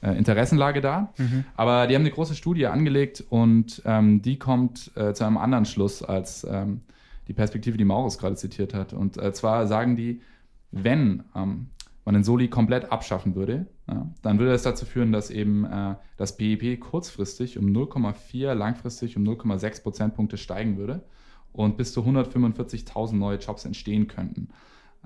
äh, 0.00 0.16
Interessenlage 0.16 0.80
da. 0.80 1.12
Mhm. 1.16 1.44
Aber 1.56 1.86
die 1.86 1.94
haben 1.94 2.02
eine 2.02 2.10
große 2.10 2.36
Studie 2.36 2.66
angelegt 2.66 3.24
und 3.30 3.82
ähm, 3.84 4.22
die 4.22 4.38
kommt 4.38 4.92
äh, 4.96 5.12
zu 5.14 5.24
einem 5.24 5.38
anderen 5.38 5.64
Schluss 5.64 6.02
als 6.02 6.46
ähm, 6.48 6.82
die 7.26 7.32
Perspektive, 7.32 7.76
die 7.76 7.84
Maurus 7.84 8.18
gerade 8.18 8.36
zitiert 8.36 8.74
hat. 8.74 8.92
Und 8.92 9.16
äh, 9.16 9.32
zwar 9.32 9.66
sagen 9.66 9.96
die, 9.96 10.20
wenn 10.82 11.24
ähm, 11.34 11.68
man 12.04 12.14
den 12.14 12.24
Soli 12.24 12.48
komplett 12.48 12.92
abschaffen 12.92 13.34
würde, 13.34 13.66
ja, 13.88 14.10
dann 14.22 14.38
würde 14.38 14.52
das 14.52 14.62
dazu 14.62 14.84
führen, 14.84 15.12
dass 15.12 15.30
eben 15.30 15.64
äh, 15.64 15.94
das 16.16 16.36
BIP 16.36 16.80
kurzfristig 16.80 17.58
um 17.58 17.66
0,4, 17.66 18.54
langfristig 18.54 19.16
um 19.16 19.24
0,6 19.24 19.82
Prozentpunkte 19.82 20.36
steigen 20.36 20.76
würde 20.76 21.02
und 21.52 21.76
bis 21.76 21.92
zu 21.92 22.02
145.000 22.02 23.14
neue 23.14 23.38
Jobs 23.38 23.64
entstehen 23.64 24.08
könnten. 24.08 24.48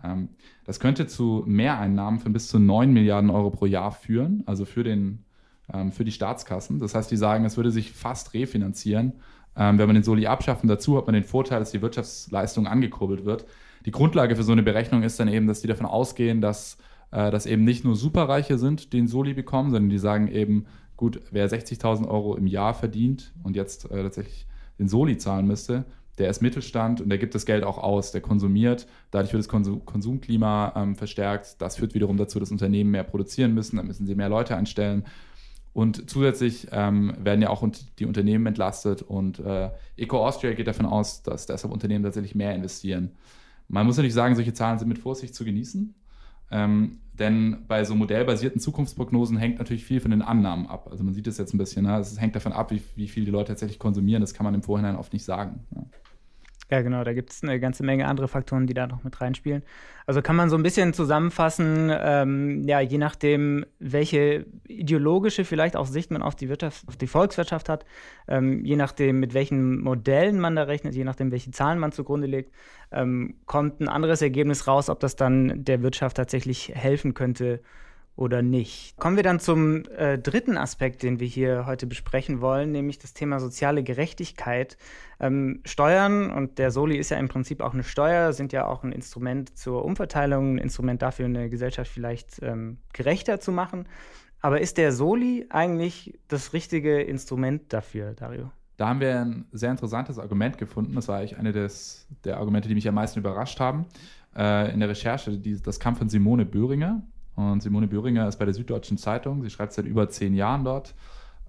Ähm, 0.02 0.30
das 0.64 0.80
könnte 0.80 1.06
zu 1.06 1.44
Mehreinnahmen 1.46 2.20
von 2.20 2.32
bis 2.32 2.48
zu 2.48 2.58
9 2.58 2.92
Milliarden 2.92 3.30
Euro 3.30 3.50
pro 3.50 3.66
Jahr 3.66 3.92
führen, 3.92 4.42
also 4.46 4.64
für, 4.64 4.82
den, 4.82 5.24
ähm, 5.72 5.92
für 5.92 6.04
die 6.04 6.12
Staatskassen. 6.12 6.78
Das 6.78 6.94
heißt, 6.94 7.10
die 7.10 7.16
sagen, 7.16 7.44
es 7.44 7.56
würde 7.56 7.70
sich 7.70 7.92
fast 7.92 8.34
refinanzieren, 8.34 9.14
ähm, 9.56 9.78
wenn 9.78 9.86
man 9.86 9.94
den 9.94 10.04
Soli 10.04 10.26
abschafft. 10.26 10.62
Und 10.62 10.68
dazu 10.68 10.96
hat 10.96 11.06
man 11.06 11.14
den 11.14 11.24
Vorteil, 11.24 11.58
dass 11.60 11.70
die 11.70 11.82
Wirtschaftsleistung 11.82 12.66
angekurbelt 12.66 13.24
wird. 13.24 13.44
Die 13.88 13.92
Grundlage 13.92 14.36
für 14.36 14.42
so 14.42 14.52
eine 14.52 14.62
Berechnung 14.62 15.02
ist 15.02 15.18
dann 15.18 15.28
eben, 15.28 15.46
dass 15.46 15.62
die 15.62 15.66
davon 15.66 15.86
ausgehen, 15.86 16.42
dass 16.42 16.76
äh, 17.10 17.30
das 17.30 17.46
eben 17.46 17.64
nicht 17.64 17.86
nur 17.86 17.96
Superreiche 17.96 18.58
sind, 18.58 18.92
die 18.92 18.98
den 18.98 19.08
Soli 19.08 19.32
bekommen, 19.32 19.70
sondern 19.70 19.88
die 19.88 19.96
sagen 19.96 20.28
eben, 20.28 20.66
gut, 20.98 21.22
wer 21.30 21.48
60.000 21.48 22.06
Euro 22.06 22.36
im 22.36 22.46
Jahr 22.46 22.74
verdient 22.74 23.32
und 23.42 23.56
jetzt 23.56 23.90
äh, 23.90 24.02
tatsächlich 24.02 24.46
den 24.78 24.88
Soli 24.88 25.16
zahlen 25.16 25.46
müsste, 25.46 25.86
der 26.18 26.28
ist 26.28 26.42
Mittelstand 26.42 27.00
und 27.00 27.08
der 27.08 27.16
gibt 27.16 27.34
das 27.34 27.46
Geld 27.46 27.64
auch 27.64 27.78
aus, 27.78 28.12
der 28.12 28.20
konsumiert. 28.20 28.86
Dadurch 29.10 29.32
wird 29.32 29.40
das 29.40 29.48
Konsum 29.48 29.82
Konsumklima 29.86 30.74
ähm, 30.76 30.94
verstärkt. 30.94 31.56
Das 31.62 31.76
führt 31.76 31.94
wiederum 31.94 32.18
dazu, 32.18 32.38
dass 32.38 32.50
Unternehmen 32.50 32.90
mehr 32.90 33.04
produzieren 33.04 33.54
müssen, 33.54 33.78
dann 33.78 33.86
müssen 33.86 34.06
sie 34.06 34.16
mehr 34.16 34.28
Leute 34.28 34.54
einstellen. 34.54 35.06
Und 35.72 36.10
zusätzlich 36.10 36.66
ähm, 36.72 37.14
werden 37.18 37.40
ja 37.40 37.48
auch 37.48 37.66
die 37.98 38.04
Unternehmen 38.04 38.44
entlastet 38.44 39.00
und 39.00 39.38
äh, 39.38 39.70
Eco 39.96 40.26
Austria 40.26 40.52
geht 40.52 40.66
davon 40.66 40.84
aus, 40.84 41.22
dass 41.22 41.46
deshalb 41.46 41.72
Unternehmen 41.72 42.04
tatsächlich 42.04 42.34
mehr 42.34 42.54
investieren. 42.54 43.12
Man 43.68 43.86
muss 43.86 43.96
natürlich 43.96 44.14
sagen, 44.14 44.34
solche 44.34 44.54
Zahlen 44.54 44.78
sind 44.78 44.88
mit 44.88 44.98
Vorsicht 44.98 45.34
zu 45.34 45.44
genießen. 45.44 45.94
Ähm, 46.50 47.00
denn 47.12 47.64
bei 47.66 47.84
so 47.84 47.94
modellbasierten 47.94 48.60
Zukunftsprognosen 48.60 49.36
hängt 49.36 49.58
natürlich 49.58 49.84
viel 49.84 50.00
von 50.00 50.10
den 50.10 50.22
Annahmen 50.22 50.66
ab. 50.66 50.88
Also 50.90 51.04
man 51.04 51.14
sieht 51.14 51.26
es 51.26 51.36
jetzt 51.36 51.52
ein 51.52 51.58
bisschen, 51.58 51.84
ne? 51.84 51.98
es 51.98 52.18
hängt 52.20 52.36
davon 52.36 52.52
ab, 52.52 52.70
wie, 52.70 52.82
wie 52.96 53.08
viel 53.08 53.24
die 53.24 53.30
Leute 53.30 53.48
tatsächlich 53.48 53.78
konsumieren. 53.78 54.20
Das 54.20 54.34
kann 54.34 54.44
man 54.44 54.54
im 54.54 54.62
Vorhinein 54.62 54.96
oft 54.96 55.12
nicht 55.12 55.24
sagen. 55.24 55.66
Ne? 55.70 55.84
Ja, 56.70 56.82
genau, 56.82 57.02
da 57.02 57.14
gibt 57.14 57.32
es 57.32 57.42
eine 57.42 57.58
ganze 57.60 57.82
Menge 57.82 58.06
andere 58.06 58.28
Faktoren, 58.28 58.66
die 58.66 58.74
da 58.74 58.86
noch 58.86 59.02
mit 59.02 59.18
reinspielen. 59.22 59.62
Also 60.04 60.20
kann 60.20 60.36
man 60.36 60.50
so 60.50 60.56
ein 60.56 60.62
bisschen 60.62 60.92
zusammenfassen, 60.92 61.90
ähm, 61.90 62.62
ja, 62.68 62.80
je 62.80 62.98
nachdem, 62.98 63.64
welche 63.78 64.44
ideologische 64.66 65.46
vielleicht 65.46 65.76
auch 65.76 65.86
Sicht 65.86 66.10
man 66.10 66.22
auf 66.22 66.34
die 66.34 66.50
Wirtschaft, 66.50 66.86
auf 66.86 66.96
die 66.98 67.06
Volkswirtschaft 67.06 67.70
hat, 67.70 67.86
ähm, 68.26 68.66
je 68.66 68.76
nachdem, 68.76 69.18
mit 69.18 69.32
welchen 69.32 69.80
Modellen 69.80 70.40
man 70.40 70.56
da 70.56 70.64
rechnet, 70.64 70.94
je 70.94 71.04
nachdem, 71.04 71.30
welche 71.30 71.52
Zahlen 71.52 71.78
man 71.78 71.92
zugrunde 71.92 72.26
legt, 72.26 72.52
ähm, 72.92 73.36
kommt 73.46 73.80
ein 73.80 73.88
anderes 73.88 74.20
Ergebnis 74.20 74.66
raus, 74.66 74.90
ob 74.90 75.00
das 75.00 75.16
dann 75.16 75.64
der 75.64 75.82
Wirtschaft 75.82 76.18
tatsächlich 76.18 76.72
helfen 76.74 77.14
könnte 77.14 77.60
oder 78.18 78.42
nicht. 78.42 78.96
Kommen 78.96 79.14
wir 79.14 79.22
dann 79.22 79.38
zum 79.38 79.84
äh, 79.96 80.18
dritten 80.18 80.58
Aspekt, 80.58 81.04
den 81.04 81.20
wir 81.20 81.28
hier 81.28 81.66
heute 81.66 81.86
besprechen 81.86 82.40
wollen, 82.40 82.72
nämlich 82.72 82.98
das 82.98 83.14
Thema 83.14 83.38
soziale 83.38 83.84
Gerechtigkeit. 83.84 84.76
Ähm, 85.20 85.60
Steuern, 85.64 86.32
und 86.32 86.58
der 86.58 86.72
Soli 86.72 86.96
ist 86.96 87.10
ja 87.10 87.16
im 87.16 87.28
Prinzip 87.28 87.60
auch 87.60 87.74
eine 87.74 87.84
Steuer, 87.84 88.32
sind 88.32 88.52
ja 88.52 88.66
auch 88.66 88.82
ein 88.82 88.90
Instrument 88.90 89.56
zur 89.56 89.84
Umverteilung, 89.84 90.56
ein 90.56 90.58
Instrument 90.58 91.00
dafür, 91.00 91.26
eine 91.26 91.48
Gesellschaft 91.48 91.90
vielleicht 91.92 92.42
ähm, 92.42 92.78
gerechter 92.92 93.38
zu 93.38 93.52
machen. 93.52 93.88
Aber 94.40 94.60
ist 94.60 94.78
der 94.78 94.90
Soli 94.90 95.46
eigentlich 95.50 96.18
das 96.26 96.52
richtige 96.52 97.00
Instrument 97.00 97.72
dafür, 97.72 98.14
Dario? 98.14 98.50
Da 98.78 98.88
haben 98.88 99.00
wir 99.00 99.20
ein 99.20 99.46
sehr 99.52 99.70
interessantes 99.70 100.18
Argument 100.18 100.58
gefunden. 100.58 100.94
Das 100.96 101.06
war 101.06 101.18
eigentlich 101.18 101.38
eine 101.38 101.52
des, 101.52 102.08
der 102.24 102.38
Argumente, 102.38 102.68
die 102.68 102.74
mich 102.74 102.88
am 102.88 102.94
meisten 102.96 103.20
überrascht 103.20 103.60
haben. 103.60 103.86
Äh, 104.36 104.72
in 104.72 104.80
der 104.80 104.88
Recherche, 104.88 105.38
die, 105.38 105.60
das 105.62 105.78
kam 105.78 105.94
von 105.94 106.08
Simone 106.08 106.44
Böhringer. 106.44 107.02
Und 107.38 107.62
Simone 107.62 107.86
Böhringer 107.86 108.26
ist 108.26 108.36
bei 108.40 108.46
der 108.46 108.54
Süddeutschen 108.54 108.98
Zeitung. 108.98 109.44
Sie 109.44 109.50
schreibt 109.50 109.72
seit 109.72 109.86
über 109.86 110.08
zehn 110.08 110.34
Jahren 110.34 110.64
dort, 110.64 110.96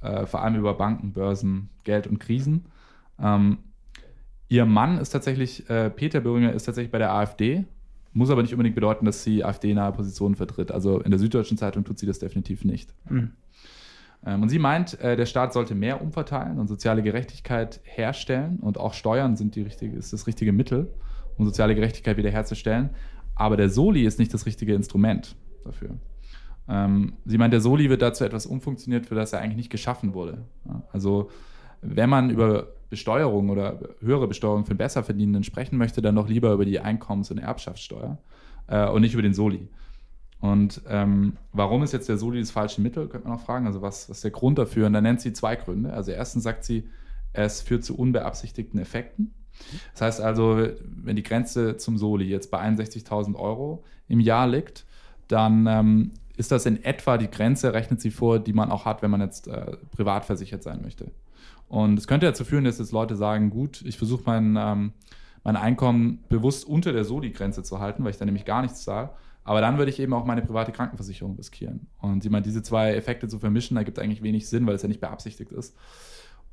äh, 0.01 0.27
vor 0.27 0.43
allem 0.43 0.55
über 0.55 0.75
Banken, 0.75 1.13
Börsen, 1.13 1.69
Geld 1.83 2.05
und 2.05 2.19
Krisen. 2.19 2.65
Ähm, 3.19 3.57
ihr 4.49 4.67
Mann 4.67 4.99
ist 4.99 5.09
tatsächlich, 5.09 5.67
äh, 5.67 5.89
Peter 5.89 6.19
Böhringer 6.19 6.53
ist 6.53 6.65
tatsächlich 6.65 6.91
bei 6.91 6.99
der 6.99 7.11
AfD, 7.11 7.65
muss 8.13 8.29
aber 8.29 8.43
nicht 8.43 8.53
unbedingt 8.53 8.75
bedeuten, 8.75 9.03
dass 9.03 9.23
sie 9.23 9.43
AfD-nahe 9.43 9.91
Positionen 9.93 10.35
vertritt. 10.35 10.71
Also 10.71 10.99
in 10.99 11.09
der 11.09 11.19
Süddeutschen 11.19 11.57
Zeitung 11.57 11.83
tut 11.83 11.97
sie 11.97 12.05
das 12.05 12.19
definitiv 12.19 12.65
nicht. 12.65 12.93
Mhm. 13.09 13.31
Ähm, 14.27 14.43
und 14.43 14.49
sie 14.49 14.59
meint, 14.59 14.99
äh, 14.99 15.15
der 15.15 15.25
Staat 15.25 15.53
sollte 15.53 15.73
mehr 15.73 16.03
umverteilen 16.03 16.59
und 16.59 16.67
soziale 16.67 17.01
Gerechtigkeit 17.01 17.81
herstellen 17.83 18.59
und 18.59 18.77
auch 18.77 18.93
Steuern 18.93 19.35
sind 19.35 19.55
die 19.55 19.63
richtige, 19.63 19.97
ist 19.97 20.13
das 20.13 20.27
richtige 20.27 20.53
Mittel, 20.53 20.93
um 21.35 21.45
soziale 21.45 21.73
Gerechtigkeit 21.73 22.15
wiederherzustellen. 22.17 22.91
Aber 23.33 23.57
der 23.57 23.69
Soli 23.69 24.03
ist 24.03 24.19
nicht 24.19 24.35
das 24.35 24.45
richtige 24.45 24.75
Instrument 24.75 25.35
dafür. 25.63 25.91
Ähm, 26.67 27.13
sie 27.25 27.37
meint, 27.37 27.53
der 27.53 27.61
Soli 27.61 27.89
wird 27.89 28.01
dazu 28.01 28.23
etwas 28.23 28.45
umfunktioniert, 28.45 29.07
für 29.07 29.15
das 29.15 29.33
er 29.33 29.39
eigentlich 29.39 29.57
nicht 29.57 29.71
geschaffen 29.71 30.13
wurde. 30.13 30.45
Ja, 30.65 30.83
also 30.91 31.29
wenn 31.81 32.09
man 32.09 32.29
über 32.29 32.67
Besteuerung 32.89 33.49
oder 33.49 33.79
höhere 34.01 34.27
Besteuerung 34.27 34.65
für 34.65 34.75
Besserverdienenden 34.75 35.43
sprechen 35.43 35.77
möchte, 35.77 36.01
dann 36.01 36.15
doch 36.15 36.27
lieber 36.27 36.51
über 36.53 36.65
die 36.65 36.79
Einkommens- 36.79 37.31
und 37.31 37.37
Erbschaftssteuer 37.37 38.17
äh, 38.67 38.87
und 38.89 39.01
nicht 39.01 39.13
über 39.13 39.23
den 39.23 39.33
Soli. 39.33 39.67
Und 40.39 40.81
ähm, 40.87 41.37
warum 41.51 41.83
ist 41.83 41.91
jetzt 41.91 42.07
der 42.07 42.17
Soli 42.17 42.39
das 42.39 42.51
falsche 42.51 42.81
Mittel, 42.81 43.07
könnte 43.07 43.27
man 43.27 43.37
auch 43.37 43.43
fragen. 43.43 43.67
Also 43.67 43.81
was, 43.81 44.09
was 44.09 44.17
ist 44.17 44.23
der 44.23 44.31
Grund 44.31 44.57
dafür? 44.57 44.87
Und 44.87 44.93
da 44.93 45.01
nennt 45.01 45.21
sie 45.21 45.33
zwei 45.33 45.55
Gründe. 45.55 45.91
Also 45.91 46.11
erstens 46.11 46.43
sagt 46.43 46.63
sie, 46.63 46.89
es 47.33 47.61
führt 47.61 47.83
zu 47.83 47.97
unbeabsichtigten 47.97 48.79
Effekten. 48.79 49.33
Das 49.91 50.01
heißt 50.01 50.21
also, 50.21 50.67
wenn 50.85 51.17
die 51.17 51.23
Grenze 51.23 51.75
zum 51.77 51.97
Soli 51.97 52.25
jetzt 52.25 52.49
bei 52.49 52.61
61.000 52.61 53.35
Euro 53.35 53.83
im 54.07 54.21
Jahr 54.21 54.47
liegt, 54.47 54.85
dann 55.29 55.67
ähm, 55.67 56.11
ist 56.35 56.51
das 56.51 56.65
in 56.65 56.83
etwa 56.83 57.17
die 57.17 57.29
Grenze, 57.29 57.73
rechnet 57.73 58.01
sie 58.01 58.11
vor, 58.11 58.39
die 58.39 58.53
man 58.53 58.71
auch 58.71 58.85
hat, 58.85 59.01
wenn 59.01 59.11
man 59.11 59.21
jetzt 59.21 59.47
äh, 59.47 59.77
privat 59.91 60.25
versichert 60.25 60.63
sein 60.63 60.81
möchte. 60.81 61.11
Und 61.67 61.97
es 61.97 62.07
könnte 62.07 62.25
dazu 62.25 62.43
führen, 62.43 62.63
dass 62.63 62.79
jetzt 62.79 62.91
Leute 62.91 63.15
sagen, 63.15 63.49
gut, 63.49 63.81
ich 63.85 63.97
versuche 63.97 64.23
mein, 64.25 64.57
ähm, 64.59 64.93
mein 65.43 65.55
Einkommen 65.55 66.23
bewusst 66.27 66.65
unter 66.65 66.91
der 66.91 67.05
Soli-Grenze 67.05 67.63
zu 67.63 67.79
halten, 67.79 68.03
weil 68.03 68.11
ich 68.11 68.17
dann 68.17 68.25
nämlich 68.25 68.45
gar 68.45 68.61
nichts 68.61 68.83
zahle. 68.83 69.11
Aber 69.43 69.61
dann 69.61 69.77
würde 69.77 69.91
ich 69.91 69.99
eben 69.99 70.13
auch 70.13 70.25
meine 70.25 70.41
private 70.41 70.71
Krankenversicherung 70.71 71.35
riskieren. 71.35 71.87
Und 71.99 72.25
ich 72.25 72.31
meine, 72.31 72.43
diese 72.43 72.61
zwei 72.63 72.93
Effekte 72.93 73.27
zu 73.27 73.39
vermischen, 73.39 73.75
da 73.75 73.83
gibt 73.83 73.99
eigentlich 73.99 74.23
wenig 74.23 74.49
Sinn, 74.49 74.65
weil 74.67 74.75
es 74.75 74.81
ja 74.81 74.87
nicht 74.87 74.99
beabsichtigt 74.99 75.51
ist. 75.51 75.75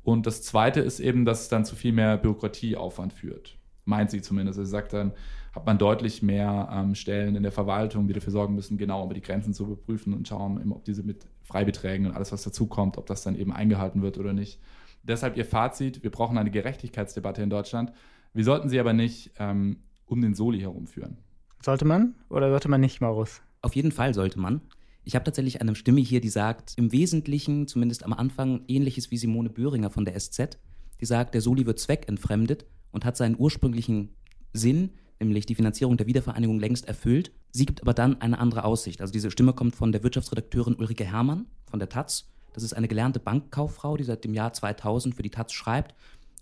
Und 0.03 0.25
das 0.25 0.41
Zweite 0.41 0.79
ist 0.79 0.99
eben, 0.99 1.25
dass 1.25 1.41
es 1.41 1.49
dann 1.49 1.65
zu 1.65 1.75
viel 1.75 1.91
mehr 1.91 2.17
Bürokratieaufwand 2.17 3.13
führt. 3.13 3.57
Meint 3.85 4.09
sie 4.11 4.21
zumindest. 4.21 4.59
Sie 4.59 4.65
sagt 4.65 4.93
dann, 4.93 5.11
hat 5.57 5.65
man 5.65 5.79
deutlich 5.79 6.21
mehr 6.21 6.69
ähm, 6.71 6.93
Stellen 6.93 7.35
in 7.35 7.41
der 7.41 7.51
Verwaltung, 7.51 8.07
die 8.07 8.13
dafür 8.13 8.31
sorgen 8.31 8.53
müssen, 8.53 8.77
genau 8.77 9.03
über 9.03 9.15
die 9.15 9.21
Grenzen 9.21 9.55
zu 9.55 9.63
überprüfen 9.63 10.13
und 10.13 10.27
schauen, 10.27 10.71
ob 10.71 10.85
diese 10.85 11.01
mit 11.01 11.25
Freibeträgen 11.41 12.05
und 12.05 12.13
alles, 12.13 12.31
was 12.31 12.43
dazukommt, 12.43 12.97
ob 12.97 13.07
das 13.07 13.23
dann 13.23 13.35
eben 13.35 13.51
eingehalten 13.51 14.03
wird 14.03 14.19
oder 14.19 14.33
nicht. 14.33 14.59
Deshalb 15.01 15.35
ihr 15.35 15.45
Fazit, 15.45 16.03
wir 16.03 16.11
brauchen 16.11 16.37
eine 16.37 16.51
Gerechtigkeitsdebatte 16.51 17.41
in 17.41 17.49
Deutschland. 17.49 17.91
Wir 18.33 18.43
sollten 18.43 18.69
sie 18.69 18.79
aber 18.79 18.93
nicht 18.93 19.31
ähm, 19.39 19.77
um 20.05 20.21
den 20.21 20.35
Soli 20.35 20.59
herumführen. 20.59 21.17
Sollte 21.63 21.85
man 21.85 22.13
oder 22.29 22.51
sollte 22.51 22.69
man 22.69 22.81
nicht, 22.81 23.01
Maurus? 23.01 23.41
Auf 23.63 23.75
jeden 23.75 23.91
Fall 23.91 24.13
sollte 24.13 24.39
man. 24.39 24.61
Ich 25.05 25.15
habe 25.15 25.25
tatsächlich 25.25 25.59
eine 25.59 25.73
Stimme 25.73 26.01
hier, 26.01 26.21
die 26.21 26.29
sagt, 26.29 26.73
im 26.77 26.91
Wesentlichen, 26.91 27.67
zumindest 27.67 28.05
am 28.05 28.13
Anfang, 28.13 28.61
ähnliches 28.67 29.09
wie 29.09 29.17
Simone 29.17 29.49
Böhringer 29.49 29.89
von 29.89 30.05
der 30.05 30.19
SZ, 30.19 30.59
die 30.99 31.05
sagt, 31.05 31.33
der 31.33 31.41
Soli 31.41 31.65
wird 31.65 31.79
zweckentfremdet 31.79 32.67
und 32.91 33.05
hat 33.05 33.17
seinen 33.17 33.39
ursprünglichen 33.39 34.13
Sinn 34.53 34.91
nämlich 35.19 35.45
die 35.45 35.55
Finanzierung 35.55 35.97
der 35.97 36.07
Wiedervereinigung 36.07 36.59
längst 36.59 36.87
erfüllt. 36.87 37.31
Sie 37.51 37.65
gibt 37.65 37.81
aber 37.81 37.93
dann 37.93 38.21
eine 38.21 38.39
andere 38.39 38.63
Aussicht. 38.63 39.01
Also 39.01 39.11
diese 39.11 39.31
Stimme 39.31 39.53
kommt 39.53 39.75
von 39.75 39.91
der 39.91 40.03
Wirtschaftsredakteurin 40.03 40.75
Ulrike 40.75 41.05
Herrmann 41.05 41.47
von 41.69 41.79
der 41.79 41.89
Taz. 41.89 42.29
Das 42.53 42.63
ist 42.63 42.73
eine 42.73 42.87
gelernte 42.87 43.19
Bankkauffrau, 43.19 43.97
die 43.97 44.03
seit 44.03 44.23
dem 44.23 44.33
Jahr 44.33 44.53
2000 44.53 45.15
für 45.15 45.23
die 45.23 45.29
Taz 45.29 45.53
schreibt 45.53 45.93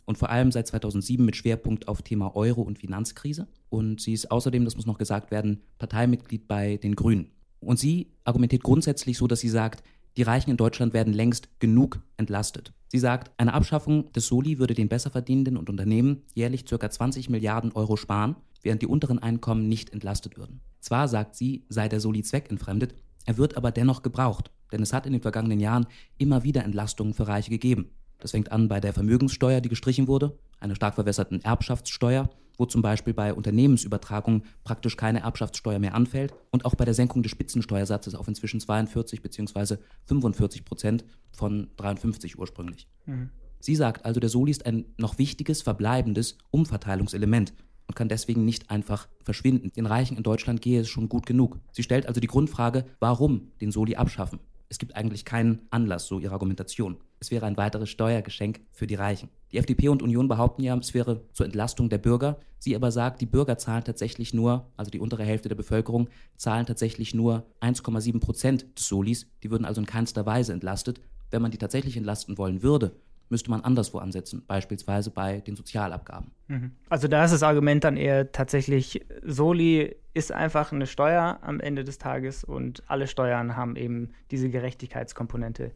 und 0.05 0.17
vor 0.17 0.29
allem 0.29 0.51
seit 0.51 0.67
2007 0.67 1.25
mit 1.25 1.35
Schwerpunkt 1.35 1.87
auf 1.87 2.01
Thema 2.01 2.35
Euro 2.35 2.61
und 2.61 2.79
Finanzkrise. 2.79 3.47
Und 3.69 4.01
sie 4.01 4.13
ist 4.13 4.31
außerdem, 4.31 4.63
das 4.63 4.75
muss 4.75 4.85
noch 4.85 4.97
gesagt 4.97 5.31
werden, 5.31 5.61
Parteimitglied 5.77 6.47
bei 6.47 6.77
den 6.77 6.95
Grünen. 6.95 7.31
Und 7.59 7.79
sie 7.79 8.11
argumentiert 8.23 8.63
grundsätzlich 8.63 9.17
so, 9.17 9.27
dass 9.27 9.39
sie 9.39 9.49
sagt, 9.49 9.83
die 10.17 10.23
Reichen 10.23 10.51
in 10.51 10.57
Deutschland 10.57 10.93
werden 10.93 11.13
längst 11.13 11.59
genug 11.59 11.99
entlastet. 12.17 12.71
Sie 12.95 12.99
sagt, 12.99 13.37
eine 13.37 13.53
Abschaffung 13.53 14.09
des 14.13 14.27
Soli 14.27 14.57
würde 14.57 14.73
den 14.73 14.87
Besserverdienenden 14.87 15.57
und 15.57 15.69
Unternehmen 15.69 16.21
jährlich 16.33 16.63
ca. 16.63 16.89
20 16.89 17.29
Milliarden 17.29 17.73
Euro 17.73 17.97
sparen, 17.97 18.37
während 18.61 18.81
die 18.81 18.87
unteren 18.87 19.19
Einkommen 19.19 19.67
nicht 19.67 19.89
entlastet 19.91 20.37
würden. 20.37 20.61
Zwar 20.79 21.09
sagt 21.09 21.35
sie, 21.35 21.65
sei 21.67 21.89
der 21.89 21.99
Soli 21.99 22.23
zweckentfremdet, 22.23 22.95
er 23.25 23.35
wird 23.35 23.57
aber 23.57 23.71
dennoch 23.71 24.01
gebraucht, 24.01 24.49
denn 24.71 24.81
es 24.81 24.93
hat 24.93 25.05
in 25.05 25.11
den 25.11 25.21
vergangenen 25.21 25.59
Jahren 25.59 25.87
immer 26.17 26.45
wieder 26.45 26.63
Entlastungen 26.63 27.13
für 27.13 27.27
Reiche 27.27 27.49
gegeben. 27.49 27.89
Das 28.25 28.31
fängt 28.31 28.51
an 28.51 28.67
bei 28.67 28.79
der 28.79 28.91
Vermögenssteuer, 28.91 29.61
die 29.61 29.69
gestrichen 29.69 30.07
wurde, 30.07 30.35
einer 30.59 30.73
stark 30.73 30.95
verwässerten 30.95 31.41
Erbschaftssteuer, 31.41 32.27
wo 32.57 32.65
zum 32.65 32.81
Beispiel 32.81 33.13
bei 33.13 33.31
Unternehmensübertragungen 33.31 34.45
praktisch 34.63 34.97
keine 34.97 35.19
Erbschaftssteuer 35.19 35.77
mehr 35.77 35.93
anfällt 35.93 36.33
und 36.49 36.65
auch 36.65 36.73
bei 36.73 36.85
der 36.85 36.95
Senkung 36.95 37.21
des 37.21 37.31
Spitzensteuersatzes 37.31 38.15
auf 38.15 38.27
inzwischen 38.27 38.59
42 38.59 39.21
bzw. 39.21 39.77
45 40.07 40.65
Prozent 40.65 41.05
von 41.33 41.67
53 41.77 42.39
ursprünglich. 42.39 42.87
Mhm. 43.05 43.29
Sie 43.59 43.75
sagt 43.75 44.05
also, 44.05 44.19
der 44.19 44.31
Soli 44.31 44.49
ist 44.49 44.65
ein 44.65 44.85
noch 44.97 45.19
wichtiges, 45.19 45.61
verbleibendes 45.61 46.39
Umverteilungselement 46.49 47.53
und 47.85 47.95
kann 47.95 48.09
deswegen 48.09 48.43
nicht 48.43 48.71
einfach 48.71 49.07
verschwinden. 49.21 49.71
Den 49.75 49.85
Reichen 49.85 50.17
in 50.17 50.23
Deutschland 50.23 50.63
gehe 50.63 50.81
es 50.81 50.89
schon 50.89 51.09
gut 51.09 51.27
genug. 51.27 51.59
Sie 51.73 51.83
stellt 51.83 52.07
also 52.07 52.19
die 52.19 52.25
Grundfrage, 52.25 52.85
warum 52.99 53.51
den 53.61 53.71
Soli 53.71 53.97
abschaffen? 53.97 54.39
Es 54.67 54.79
gibt 54.79 54.95
eigentlich 54.95 55.25
keinen 55.25 55.61
Anlass, 55.69 56.07
so 56.07 56.17
ihre 56.17 56.33
Argumentation. 56.33 56.97
Es 57.19 57.31
wäre 57.31 57.45
ein 57.45 57.57
weiteres 57.57 57.89
Steuergeschenk 57.89 58.61
für 58.71 58.87
die 58.87 58.95
Reichen. 58.95 59.29
Die 59.51 59.57
FDP 59.57 59.89
und 59.89 60.01
Union 60.01 60.27
behaupten 60.27 60.63
ja, 60.63 60.75
es 60.77 60.93
wäre 60.93 61.21
zur 61.31 61.45
Entlastung 61.45 61.89
der 61.89 61.97
Bürger. 61.97 62.37
Sie 62.59 62.75
aber 62.75 62.91
sagt, 62.91 63.21
die 63.21 63.25
Bürger 63.25 63.57
zahlen 63.57 63.83
tatsächlich 63.83 64.33
nur, 64.33 64.67
also 64.75 64.91
die 64.91 64.99
untere 64.99 65.23
Hälfte 65.23 65.49
der 65.49 65.55
Bevölkerung, 65.55 66.09
zahlen 66.35 66.65
tatsächlich 66.65 67.13
nur 67.13 67.45
1,7 67.61 68.19
Prozent 68.19 68.65
des 68.77 68.87
Solis. 68.87 69.27
Die 69.43 69.51
würden 69.51 69.65
also 69.65 69.81
in 69.81 69.87
keinster 69.87 70.25
Weise 70.25 70.53
entlastet. 70.53 70.99
Wenn 71.31 71.41
man 71.41 71.51
die 71.51 71.57
tatsächlich 71.57 71.95
entlasten 71.95 72.37
wollen 72.37 72.63
würde, 72.63 72.91
müsste 73.29 73.49
man 73.49 73.61
anderswo 73.61 73.97
ansetzen, 73.99 74.43
beispielsweise 74.47 75.09
bei 75.09 75.41
den 75.41 75.55
Sozialabgaben. 75.55 76.31
Mhm. 76.47 76.71
Also 76.89 77.07
da 77.07 77.25
ist 77.25 77.31
das 77.31 77.43
Argument 77.43 77.83
dann 77.83 77.97
eher 77.97 78.31
tatsächlich, 78.31 79.05
Soli 79.23 79.95
ist 80.13 80.31
einfach 80.31 80.71
eine 80.71 80.87
Steuer 80.87 81.39
am 81.41 81.59
Ende 81.59 81.83
des 81.83 81.97
Tages 81.97 82.43
und 82.43 82.83
alle 82.87 83.07
Steuern 83.07 83.55
haben 83.55 83.75
eben 83.75 84.11
diese 84.31 84.49
Gerechtigkeitskomponente 84.49 85.71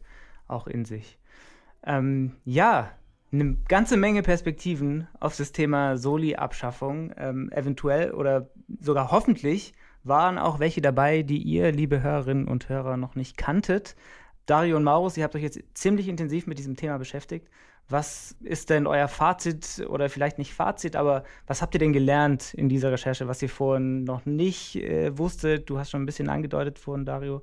auch 0.46 0.66
in 0.66 0.84
sich. 0.84 1.18
Ähm, 1.84 2.36
ja, 2.44 2.90
eine 3.32 3.56
ganze 3.68 3.96
Menge 3.96 4.22
Perspektiven 4.22 5.06
auf 5.20 5.36
das 5.36 5.52
Thema 5.52 5.96
Soli-Abschaffung. 5.96 7.12
Ähm, 7.16 7.50
eventuell 7.52 8.12
oder 8.12 8.50
sogar 8.80 9.10
hoffentlich 9.10 9.74
waren 10.02 10.38
auch 10.38 10.58
welche 10.58 10.80
dabei, 10.80 11.22
die 11.22 11.38
ihr, 11.38 11.72
liebe 11.72 12.02
Hörerinnen 12.02 12.48
und 12.48 12.68
Hörer, 12.68 12.96
noch 12.96 13.14
nicht 13.14 13.36
kanntet. 13.36 13.96
Dario 14.46 14.76
und 14.76 14.84
Maurus, 14.84 15.16
ihr 15.16 15.24
habt 15.24 15.36
euch 15.36 15.42
jetzt 15.42 15.60
ziemlich 15.74 16.08
intensiv 16.08 16.46
mit 16.46 16.58
diesem 16.58 16.76
Thema 16.76 16.98
beschäftigt. 16.98 17.48
Was 17.88 18.36
ist 18.40 18.70
denn 18.70 18.86
euer 18.86 19.08
Fazit 19.08 19.84
oder 19.88 20.08
vielleicht 20.08 20.38
nicht 20.38 20.54
Fazit, 20.54 20.94
aber 20.94 21.24
was 21.46 21.60
habt 21.60 21.74
ihr 21.74 21.80
denn 21.80 21.92
gelernt 21.92 22.54
in 22.54 22.68
dieser 22.68 22.92
Recherche, 22.92 23.26
was 23.26 23.42
ihr 23.42 23.48
vorhin 23.48 24.04
noch 24.04 24.26
nicht 24.26 24.76
äh, 24.76 25.16
wusstet? 25.18 25.68
Du 25.68 25.78
hast 25.78 25.90
schon 25.90 26.02
ein 26.02 26.06
bisschen 26.06 26.28
angedeutet 26.28 26.78
vorhin, 26.78 27.04
Dario. 27.04 27.42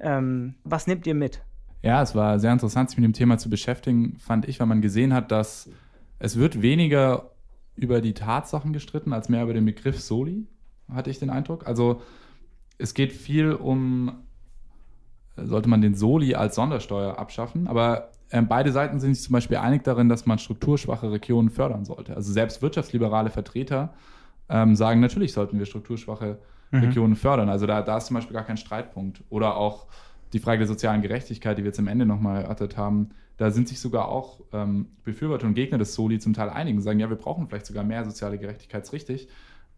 Ähm, 0.00 0.56
was 0.64 0.86
nehmt 0.86 1.06
ihr 1.06 1.14
mit? 1.14 1.42
Ja, 1.82 2.02
es 2.02 2.14
war 2.14 2.38
sehr 2.38 2.52
interessant, 2.52 2.90
sich 2.90 2.98
mit 2.98 3.04
dem 3.04 3.12
Thema 3.12 3.38
zu 3.38 3.48
beschäftigen, 3.50 4.16
fand 4.18 4.48
ich, 4.48 4.58
weil 4.60 4.66
man 4.66 4.80
gesehen 4.80 5.14
hat, 5.14 5.30
dass 5.30 5.70
es 6.18 6.36
wird 6.36 6.60
weniger 6.60 7.30
über 7.76 8.00
die 8.00 8.14
Tatsachen 8.14 8.72
gestritten, 8.72 9.12
als 9.12 9.28
mehr 9.28 9.44
über 9.44 9.54
den 9.54 9.64
Begriff 9.64 10.00
Soli, 10.00 10.46
hatte 10.92 11.10
ich 11.10 11.20
den 11.20 11.30
Eindruck. 11.30 11.66
Also 11.66 12.02
es 12.78 12.94
geht 12.94 13.12
viel 13.12 13.52
um 13.52 14.24
sollte 15.44 15.68
man 15.68 15.80
den 15.80 15.94
Soli 15.94 16.34
als 16.34 16.54
Sondersteuer 16.54 17.18
abschaffen. 17.18 17.68
Aber 17.68 18.10
äh, 18.30 18.42
beide 18.42 18.72
Seiten 18.72 19.00
sind 19.00 19.14
sich 19.14 19.24
zum 19.24 19.32
Beispiel 19.32 19.56
einig 19.56 19.84
darin, 19.84 20.08
dass 20.08 20.26
man 20.26 20.38
strukturschwache 20.38 21.10
Regionen 21.10 21.50
fördern 21.50 21.84
sollte. 21.84 22.16
Also 22.16 22.32
selbst 22.32 22.62
wirtschaftsliberale 22.62 23.30
Vertreter 23.30 23.94
ähm, 24.48 24.74
sagen, 24.76 25.00
natürlich 25.00 25.32
sollten 25.32 25.58
wir 25.58 25.66
strukturschwache 25.66 26.38
mhm. 26.70 26.80
Regionen 26.80 27.16
fördern. 27.16 27.48
Also 27.48 27.66
da, 27.66 27.82
da 27.82 27.98
ist 27.98 28.06
zum 28.06 28.14
Beispiel 28.14 28.34
gar 28.34 28.44
kein 28.44 28.56
Streitpunkt. 28.56 29.22
Oder 29.30 29.56
auch 29.56 29.86
die 30.32 30.38
Frage 30.38 30.58
der 30.58 30.68
sozialen 30.68 31.02
Gerechtigkeit, 31.02 31.58
die 31.58 31.62
wir 31.62 31.68
jetzt 31.68 31.78
am 31.78 31.88
Ende 31.88 32.06
nochmal 32.06 32.42
erörtert 32.42 32.76
haben, 32.76 33.10
da 33.36 33.50
sind 33.50 33.68
sich 33.68 33.80
sogar 33.80 34.08
auch 34.08 34.40
ähm, 34.52 34.86
Befürworter 35.04 35.46
und 35.46 35.54
Gegner 35.54 35.78
des 35.78 35.94
Soli 35.94 36.18
zum 36.18 36.34
Teil 36.34 36.50
einig 36.50 36.74
und 36.74 36.82
sagen, 36.82 36.98
ja, 36.98 37.08
wir 37.08 37.16
brauchen 37.16 37.48
vielleicht 37.48 37.66
sogar 37.66 37.84
mehr 37.84 38.04
soziale 38.04 38.38
Gerechtigkeit, 38.38 38.82
ist 38.82 38.92
richtig. 38.92 39.28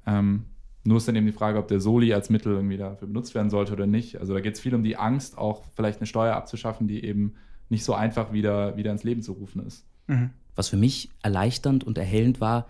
Ähm, 0.07 0.47
nur 0.83 0.97
ist 0.97 1.07
dann 1.07 1.17
eben 1.17 1.27
die 1.27 1.33
Frage, 1.33 1.59
ob 1.59 1.69
der 1.69 1.79
Soli 1.79 2.15
als 2.15 2.31
Mittel 2.31 2.55
irgendwie 2.55 2.79
dafür 2.79 3.07
benutzt 3.07 3.35
werden 3.35 3.51
sollte 3.51 3.75
oder 3.75 3.87
nicht. 3.87 4.19
Also 4.19 4.33
da 4.33 4.41
geht 4.41 4.55
es 4.55 4.61
viel 4.61 4.75
um 4.75 4.83
die 4.83 4.97
Angst, 4.97 5.37
auch 5.37 5.65
vielleicht 5.77 6.01
eine 6.01 6.07
Steuer 6.07 6.35
abzuschaffen, 6.35 6.89
die 6.89 7.05
eben 7.05 7.35
nicht 7.69 7.85
so 7.85 7.93
einfach 7.93 8.33
wieder, 8.33 8.77
wieder 8.77 8.91
ins 8.91 9.05
Leben 9.05 9.23
zu 9.23 9.33
rufen 9.33 9.65
ist. 9.67 9.85
Mhm. 10.07 10.31
Was 10.57 10.69
für 10.69 10.79
mich 10.79 11.11
erleichternd 11.23 11.85
und 11.85 11.99
erhellend 11.99 12.41
war, 12.41 12.67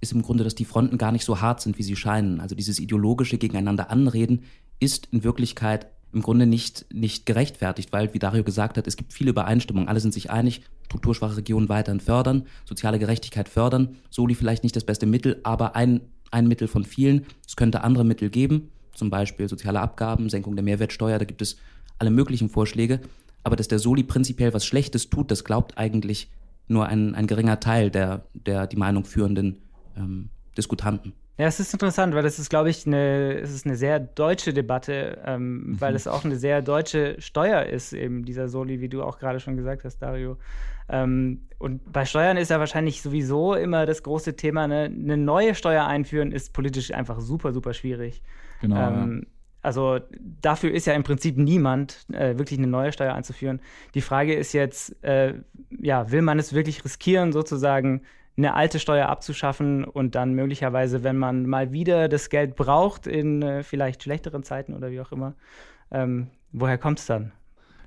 ist 0.00 0.12
im 0.12 0.22
Grunde, 0.22 0.44
dass 0.44 0.54
die 0.54 0.64
Fronten 0.64 0.96
gar 0.96 1.12
nicht 1.12 1.24
so 1.24 1.40
hart 1.40 1.60
sind, 1.60 1.76
wie 1.76 1.82
sie 1.82 1.96
scheinen. 1.96 2.40
Also 2.40 2.54
dieses 2.54 2.78
ideologische 2.78 3.36
Gegeneinander 3.36 3.90
anreden 3.90 4.44
ist 4.78 5.08
in 5.10 5.24
Wirklichkeit 5.24 5.88
im 6.12 6.22
Grunde 6.22 6.46
nicht, 6.46 6.86
nicht 6.92 7.26
gerechtfertigt, 7.26 7.92
weil, 7.92 8.12
wie 8.14 8.18
Dario 8.18 8.44
gesagt 8.44 8.76
hat, 8.76 8.86
es 8.86 8.96
gibt 8.96 9.12
viele 9.12 9.30
Übereinstimmungen. 9.30 9.88
Alle 9.88 10.00
sind 10.00 10.12
sich 10.12 10.30
einig, 10.30 10.62
strukturschwache 10.86 11.36
Regionen 11.36 11.68
weiterhin 11.68 12.00
fördern, 12.00 12.46
soziale 12.64 12.98
Gerechtigkeit 12.98 13.48
fördern. 13.48 13.96
Soli 14.10 14.34
vielleicht 14.34 14.64
nicht 14.64 14.74
das 14.74 14.84
beste 14.84 15.06
Mittel, 15.06 15.40
aber 15.44 15.76
ein 15.76 16.00
ein 16.30 16.46
Mittel 16.46 16.68
von 16.68 16.84
vielen. 16.84 17.26
Es 17.46 17.56
könnte 17.56 17.82
andere 17.82 18.04
Mittel 18.04 18.30
geben, 18.30 18.70
zum 18.94 19.10
Beispiel 19.10 19.48
soziale 19.48 19.80
Abgaben, 19.80 20.30
Senkung 20.30 20.56
der 20.56 20.64
Mehrwertsteuer, 20.64 21.18
da 21.18 21.24
gibt 21.24 21.42
es 21.42 21.56
alle 21.98 22.10
möglichen 22.10 22.48
Vorschläge. 22.48 23.00
Aber 23.42 23.56
dass 23.56 23.68
der 23.68 23.78
Soli 23.78 24.02
prinzipiell 24.02 24.52
was 24.52 24.66
Schlechtes 24.66 25.10
tut, 25.10 25.30
das 25.30 25.44
glaubt 25.44 25.78
eigentlich 25.78 26.30
nur 26.68 26.86
ein, 26.86 27.14
ein 27.14 27.26
geringer 27.26 27.58
Teil 27.58 27.90
der, 27.90 28.24
der 28.34 28.66
die 28.66 28.76
Meinung 28.76 29.04
führenden 29.04 29.62
ähm, 29.96 30.28
Diskutanten. 30.56 31.14
Ja, 31.40 31.46
es 31.46 31.58
ist 31.58 31.72
interessant, 31.72 32.14
weil 32.14 32.22
das 32.22 32.38
ist, 32.38 32.50
glaube 32.50 32.68
ich, 32.68 32.86
eine, 32.86 33.40
es 33.40 33.50
ist 33.50 33.64
eine 33.64 33.74
sehr 33.74 33.98
deutsche 33.98 34.52
Debatte, 34.52 35.22
ähm, 35.24 35.70
mhm. 35.70 35.80
weil 35.80 35.94
es 35.94 36.06
auch 36.06 36.22
eine 36.22 36.36
sehr 36.36 36.60
deutsche 36.60 37.16
Steuer 37.18 37.62
ist, 37.62 37.94
eben 37.94 38.26
dieser 38.26 38.50
Soli, 38.50 38.82
wie 38.82 38.90
du 38.90 39.02
auch 39.02 39.18
gerade 39.18 39.40
schon 39.40 39.56
gesagt 39.56 39.84
hast, 39.84 40.00
Dario. 40.00 40.36
Ähm, 40.90 41.46
und 41.58 41.90
bei 41.90 42.04
Steuern 42.04 42.36
ist 42.36 42.50
ja 42.50 42.58
wahrscheinlich 42.58 43.00
sowieso 43.00 43.54
immer 43.54 43.86
das 43.86 44.02
große 44.02 44.36
Thema, 44.36 44.68
ne? 44.68 44.92
eine 44.94 45.16
neue 45.16 45.54
Steuer 45.54 45.86
einführen 45.86 46.30
ist 46.30 46.52
politisch 46.52 46.92
einfach 46.92 47.20
super, 47.20 47.54
super 47.54 47.72
schwierig. 47.72 48.20
Genau. 48.60 48.76
Ähm, 48.76 49.20
ja. 49.22 49.28
Also 49.62 49.98
dafür 50.42 50.72
ist 50.72 50.86
ja 50.86 50.92
im 50.92 51.04
Prinzip 51.04 51.38
niemand, 51.38 52.04
äh, 52.12 52.36
wirklich 52.36 52.58
eine 52.58 52.68
neue 52.68 52.92
Steuer 52.92 53.14
einzuführen. 53.14 53.60
Die 53.94 54.02
Frage 54.02 54.34
ist 54.34 54.52
jetzt, 54.52 55.02
äh, 55.02 55.32
ja, 55.80 56.10
will 56.10 56.20
man 56.20 56.38
es 56.38 56.52
wirklich 56.52 56.84
riskieren, 56.84 57.32
sozusagen 57.32 58.02
eine 58.36 58.54
alte 58.54 58.78
Steuer 58.78 59.08
abzuschaffen 59.08 59.84
und 59.84 60.14
dann 60.14 60.34
möglicherweise, 60.34 61.02
wenn 61.02 61.18
man 61.18 61.46
mal 61.46 61.72
wieder 61.72 62.08
das 62.08 62.30
Geld 62.30 62.56
braucht, 62.56 63.06
in 63.06 63.42
äh, 63.42 63.62
vielleicht 63.62 64.02
schlechteren 64.02 64.42
Zeiten 64.42 64.74
oder 64.74 64.90
wie 64.90 65.00
auch 65.00 65.12
immer, 65.12 65.34
ähm, 65.90 66.28
woher 66.52 66.78
kommt 66.78 67.00
es 67.00 67.06
dann? 67.06 67.32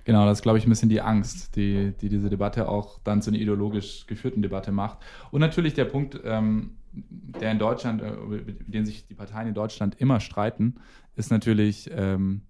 Genau, 0.06 0.25
das 0.25 0.39
ist, 0.39 0.43
glaube 0.43 0.58
ich, 0.58 0.67
ein 0.67 0.69
bisschen 0.69 0.89
die 0.89 1.01
Angst, 1.01 1.56
die, 1.56 1.93
die 2.01 2.10
diese 2.10 2.29
Debatte 2.29 2.67
auch 2.67 2.99
dann 3.03 3.21
zu 3.21 3.29
einer 3.29 3.39
ideologisch 3.39 4.06
geführten 4.06 4.41
Debatte 4.41 4.71
macht. 4.71 4.97
Und 5.32 5.39
natürlich 5.39 5.73
der 5.73 5.86
Punkt, 5.86 6.19
ähm, 6.25 6.71
der 6.91 7.51
in 7.51 7.60
Deutschland, 7.60 8.01
äh, 8.01 8.12
über 8.12 8.38
den 8.67 8.86
sich 8.86 9.08
die 9.08 9.13
Parteien 9.13 9.47
in 9.47 9.53
Deutschland 9.53 9.95
immer 9.99 10.19
streiten, 10.19 10.75
ist 11.15 11.32
natürlich, 11.32 11.89
ähm, 11.95 12.41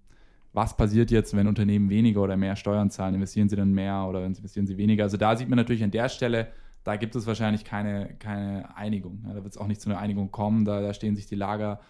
was 0.52 0.76
passiert 0.76 1.10
jetzt, 1.10 1.36
wenn 1.36 1.46
Unternehmen 1.46 1.90
weniger 1.90 2.22
oder 2.22 2.36
mehr 2.36 2.56
Steuern 2.56 2.90
zahlen? 2.90 3.14
Investieren 3.14 3.48
sie 3.48 3.56
dann 3.56 3.72
mehr 3.72 4.04
oder 4.08 4.24
investieren 4.24 4.66
sie 4.66 4.76
weniger? 4.76 5.04
Also 5.04 5.16
da 5.16 5.36
sieht 5.36 5.48
man 5.48 5.56
natürlich 5.56 5.84
an 5.84 5.90
der 5.90 6.08
Stelle, 6.08 6.48
da 6.84 6.96
gibt 6.96 7.16
es 7.16 7.26
wahrscheinlich 7.26 7.64
keine, 7.64 8.14
keine 8.18 8.76
Einigung. 8.76 9.24
Ja, 9.26 9.32
da 9.32 9.42
wird 9.42 9.54
es 9.54 9.58
auch 9.58 9.66
nicht 9.66 9.80
zu 9.80 9.90
einer 9.90 9.98
Einigung 9.98 10.30
kommen. 10.30 10.64
Da, 10.64 10.82
da 10.82 10.92
stehen 10.92 11.16
sich 11.16 11.26
die 11.26 11.34
Lager 11.34 11.80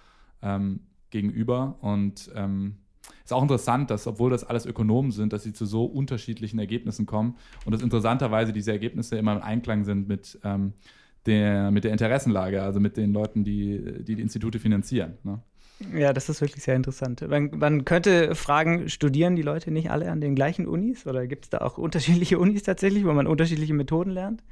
ähm, 0.40 0.80
gegenüber. 1.10 1.76
Und 1.80 2.30
ähm, 2.34 2.76
ist 3.24 3.32
auch 3.32 3.42
interessant, 3.42 3.90
dass, 3.90 4.06
obwohl 4.06 4.30
das 4.30 4.44
alles 4.44 4.66
Ökonomen 4.66 5.10
sind, 5.10 5.32
dass 5.32 5.42
sie 5.42 5.52
zu 5.52 5.66
so 5.66 5.84
unterschiedlichen 5.84 6.58
Ergebnissen 6.58 7.06
kommen 7.06 7.36
und 7.64 7.72
dass 7.72 7.82
interessanterweise 7.82 8.52
diese 8.52 8.70
Ergebnisse 8.70 9.16
immer 9.16 9.36
im 9.36 9.42
Einklang 9.42 9.84
sind 9.84 10.08
mit, 10.08 10.38
ähm, 10.44 10.74
der, 11.26 11.70
mit 11.70 11.84
der 11.84 11.92
Interessenlage, 11.92 12.62
also 12.62 12.80
mit 12.80 12.96
den 12.96 13.12
Leuten, 13.12 13.44
die 13.44 14.02
die, 14.04 14.16
die 14.16 14.22
Institute 14.22 14.58
finanzieren. 14.58 15.14
Ne? 15.24 15.40
Ja, 15.92 16.12
das 16.12 16.28
ist 16.28 16.40
wirklich 16.40 16.62
sehr 16.62 16.76
interessant. 16.76 17.26
Man, 17.28 17.50
man, 17.52 17.84
könnte 17.84 18.34
fragen, 18.34 18.88
studieren 18.88 19.36
die 19.36 19.42
Leute 19.42 19.70
nicht 19.70 19.90
alle 19.90 20.10
an 20.10 20.20
den 20.20 20.34
gleichen 20.34 20.66
Unis 20.66 21.06
oder 21.06 21.26
gibt 21.26 21.44
es 21.44 21.50
da 21.50 21.58
auch 21.58 21.78
unterschiedliche 21.78 22.38
Unis 22.38 22.62
tatsächlich, 22.62 23.04
wo 23.04 23.12
man 23.12 23.26
unterschiedliche 23.26 23.74
Methoden 23.74 24.10
lernt? 24.10 24.42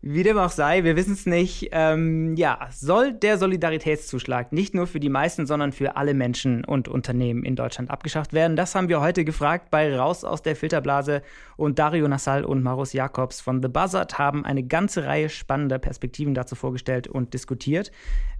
Wie 0.00 0.22
dem 0.22 0.38
auch 0.38 0.52
sei, 0.52 0.84
wir 0.84 0.94
wissen 0.94 1.14
es 1.14 1.26
nicht. 1.26 1.70
Ähm, 1.72 2.36
ja, 2.36 2.68
soll 2.70 3.12
der 3.12 3.36
Solidaritätszuschlag 3.36 4.52
nicht 4.52 4.72
nur 4.72 4.86
für 4.86 5.00
die 5.00 5.08
meisten, 5.08 5.44
sondern 5.44 5.72
für 5.72 5.96
alle 5.96 6.14
Menschen 6.14 6.64
und 6.64 6.86
Unternehmen 6.86 7.44
in 7.44 7.56
Deutschland 7.56 7.90
abgeschafft 7.90 8.32
werden? 8.32 8.54
Das 8.54 8.76
haben 8.76 8.88
wir 8.88 9.00
heute 9.00 9.24
gefragt 9.24 9.72
bei 9.72 9.96
Raus 9.96 10.22
aus 10.22 10.40
der 10.42 10.54
Filterblase 10.54 11.22
und 11.56 11.80
Dario 11.80 12.06
Nassal 12.06 12.44
und 12.44 12.62
Marus 12.62 12.92
Jakobs 12.92 13.40
von 13.40 13.60
The 13.60 13.68
Buzzard 13.68 14.18
haben 14.18 14.44
eine 14.44 14.62
ganze 14.62 15.04
Reihe 15.04 15.28
spannender 15.28 15.80
Perspektiven 15.80 16.32
dazu 16.32 16.54
vorgestellt 16.54 17.08
und 17.08 17.34
diskutiert. 17.34 17.90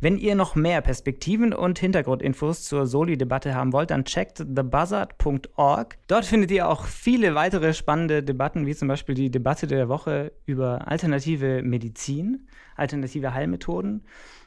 Wenn 0.01 0.17
ihr 0.17 0.37
noch 0.37 0.55
mehr 0.55 0.81
Perspektiven 0.81 1.53
und 1.53 1.81
Hintergrundinfos 1.81 2.63
zur 2.63 2.87
Soli-Debatte 2.87 3.57
haben 3.57 3.73
wollt, 3.73 3.91
dann 3.91 4.05
checkt 4.05 4.37
thebuzzard.org. 4.37 5.99
Dort 6.07 6.25
findet 6.25 6.53
ihr 6.53 6.69
auch 6.69 6.85
viele 6.85 7.35
weitere 7.35 7.75
spannende 7.75 8.23
Debatten, 8.23 8.65
wie 8.65 8.77
zum 8.77 8.87
Beispiel 8.87 9.17
die 9.17 9.33
Debatte 9.33 9.67
der 9.67 9.89
Woche 9.89 10.31
über 10.47 10.87
alternative 10.87 11.48
Medizin, 11.63 12.47
alternative 12.77 13.35
Heilmethoden. 13.35 14.03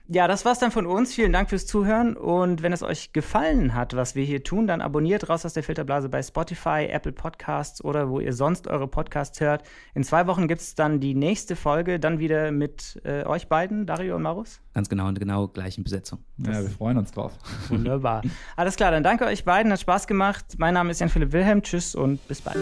Ja, 0.08 0.28
das 0.28 0.44
war's 0.44 0.60
dann 0.60 0.72
von 0.72 0.86
uns. 0.86 1.14
Vielen 1.14 1.32
Dank 1.32 1.50
fürs 1.50 1.66
Zuhören. 1.66 2.18
Und 2.18 2.62
wenn 2.62 2.74
es 2.74 2.84
euch 2.84 3.14
gefallen 3.14 3.74
hat, 3.74 3.96
was 3.96 4.16
wir 4.16 4.26
hier 4.26 4.44
tun, 4.44 4.68
dann 4.68 4.82
abonniert 4.82 5.30
raus 5.30 5.46
aus 5.46 5.54
der 5.54 5.64
Filterblase 5.64 6.10
bei 6.10 6.22
Spotify, 6.22 6.88
Apple 6.90 7.14
Podcasts 7.14 7.84
oder 7.84 8.10
wo 8.10 8.20
ihr 8.20 8.34
sonst 8.34 8.68
eure 8.68 8.88
Podcasts 8.88 9.40
hört. 9.40 9.64
In 9.94 10.04
zwei 10.04 10.28
Wochen 10.28 10.48
gibt 10.48 10.62
es 10.62 10.76
dann 10.76 11.00
die 11.00 11.14
nächste 11.14 11.56
Folge, 11.56 12.00
dann 12.00 12.20
wieder 12.20 12.52
mit 12.52 13.02
äh, 13.06 13.24
euch 13.26 13.48
beiden, 13.48 13.86
Dario 13.86 14.16
und 14.16 14.24
Marus. 14.24 14.60
Ganz 14.74 14.90
genau, 14.90 15.08
in 15.08 15.16
genau 15.16 15.48
gleichen 15.48 15.84
Besetzung. 15.84 16.20
Das 16.38 16.58
ja, 16.58 16.62
wir 16.64 16.70
freuen 16.70 16.98
uns 16.98 17.12
drauf. 17.12 17.34
Wunderbar. 17.70 18.22
Alles 18.56 18.76
klar, 18.76 18.92
dann 18.92 19.04
danke 19.04 19.26
euch 19.26 19.46
beiden, 19.46 19.72
hat 19.72 19.80
Spaß 19.80 20.08
gemacht. 20.08 20.46
Mein 20.58 20.74
Name 20.74 20.92
ist 20.92 21.00
Jan-Philipp 21.00 21.32
Wilhelm. 21.32 21.62
Tschüss 21.62 21.96
und 21.96 22.26
bis 22.28 22.42
bald. 22.42 22.58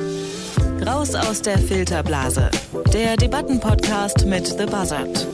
Raus 0.86 1.16
aus 1.16 1.42
der 1.42 1.58
Filterblase. 1.58 2.50
Der 2.94 3.18
Debattenpodcast 3.18 4.26
mit 4.26 4.48
The 4.48 4.66
Buzzard. 4.66 5.28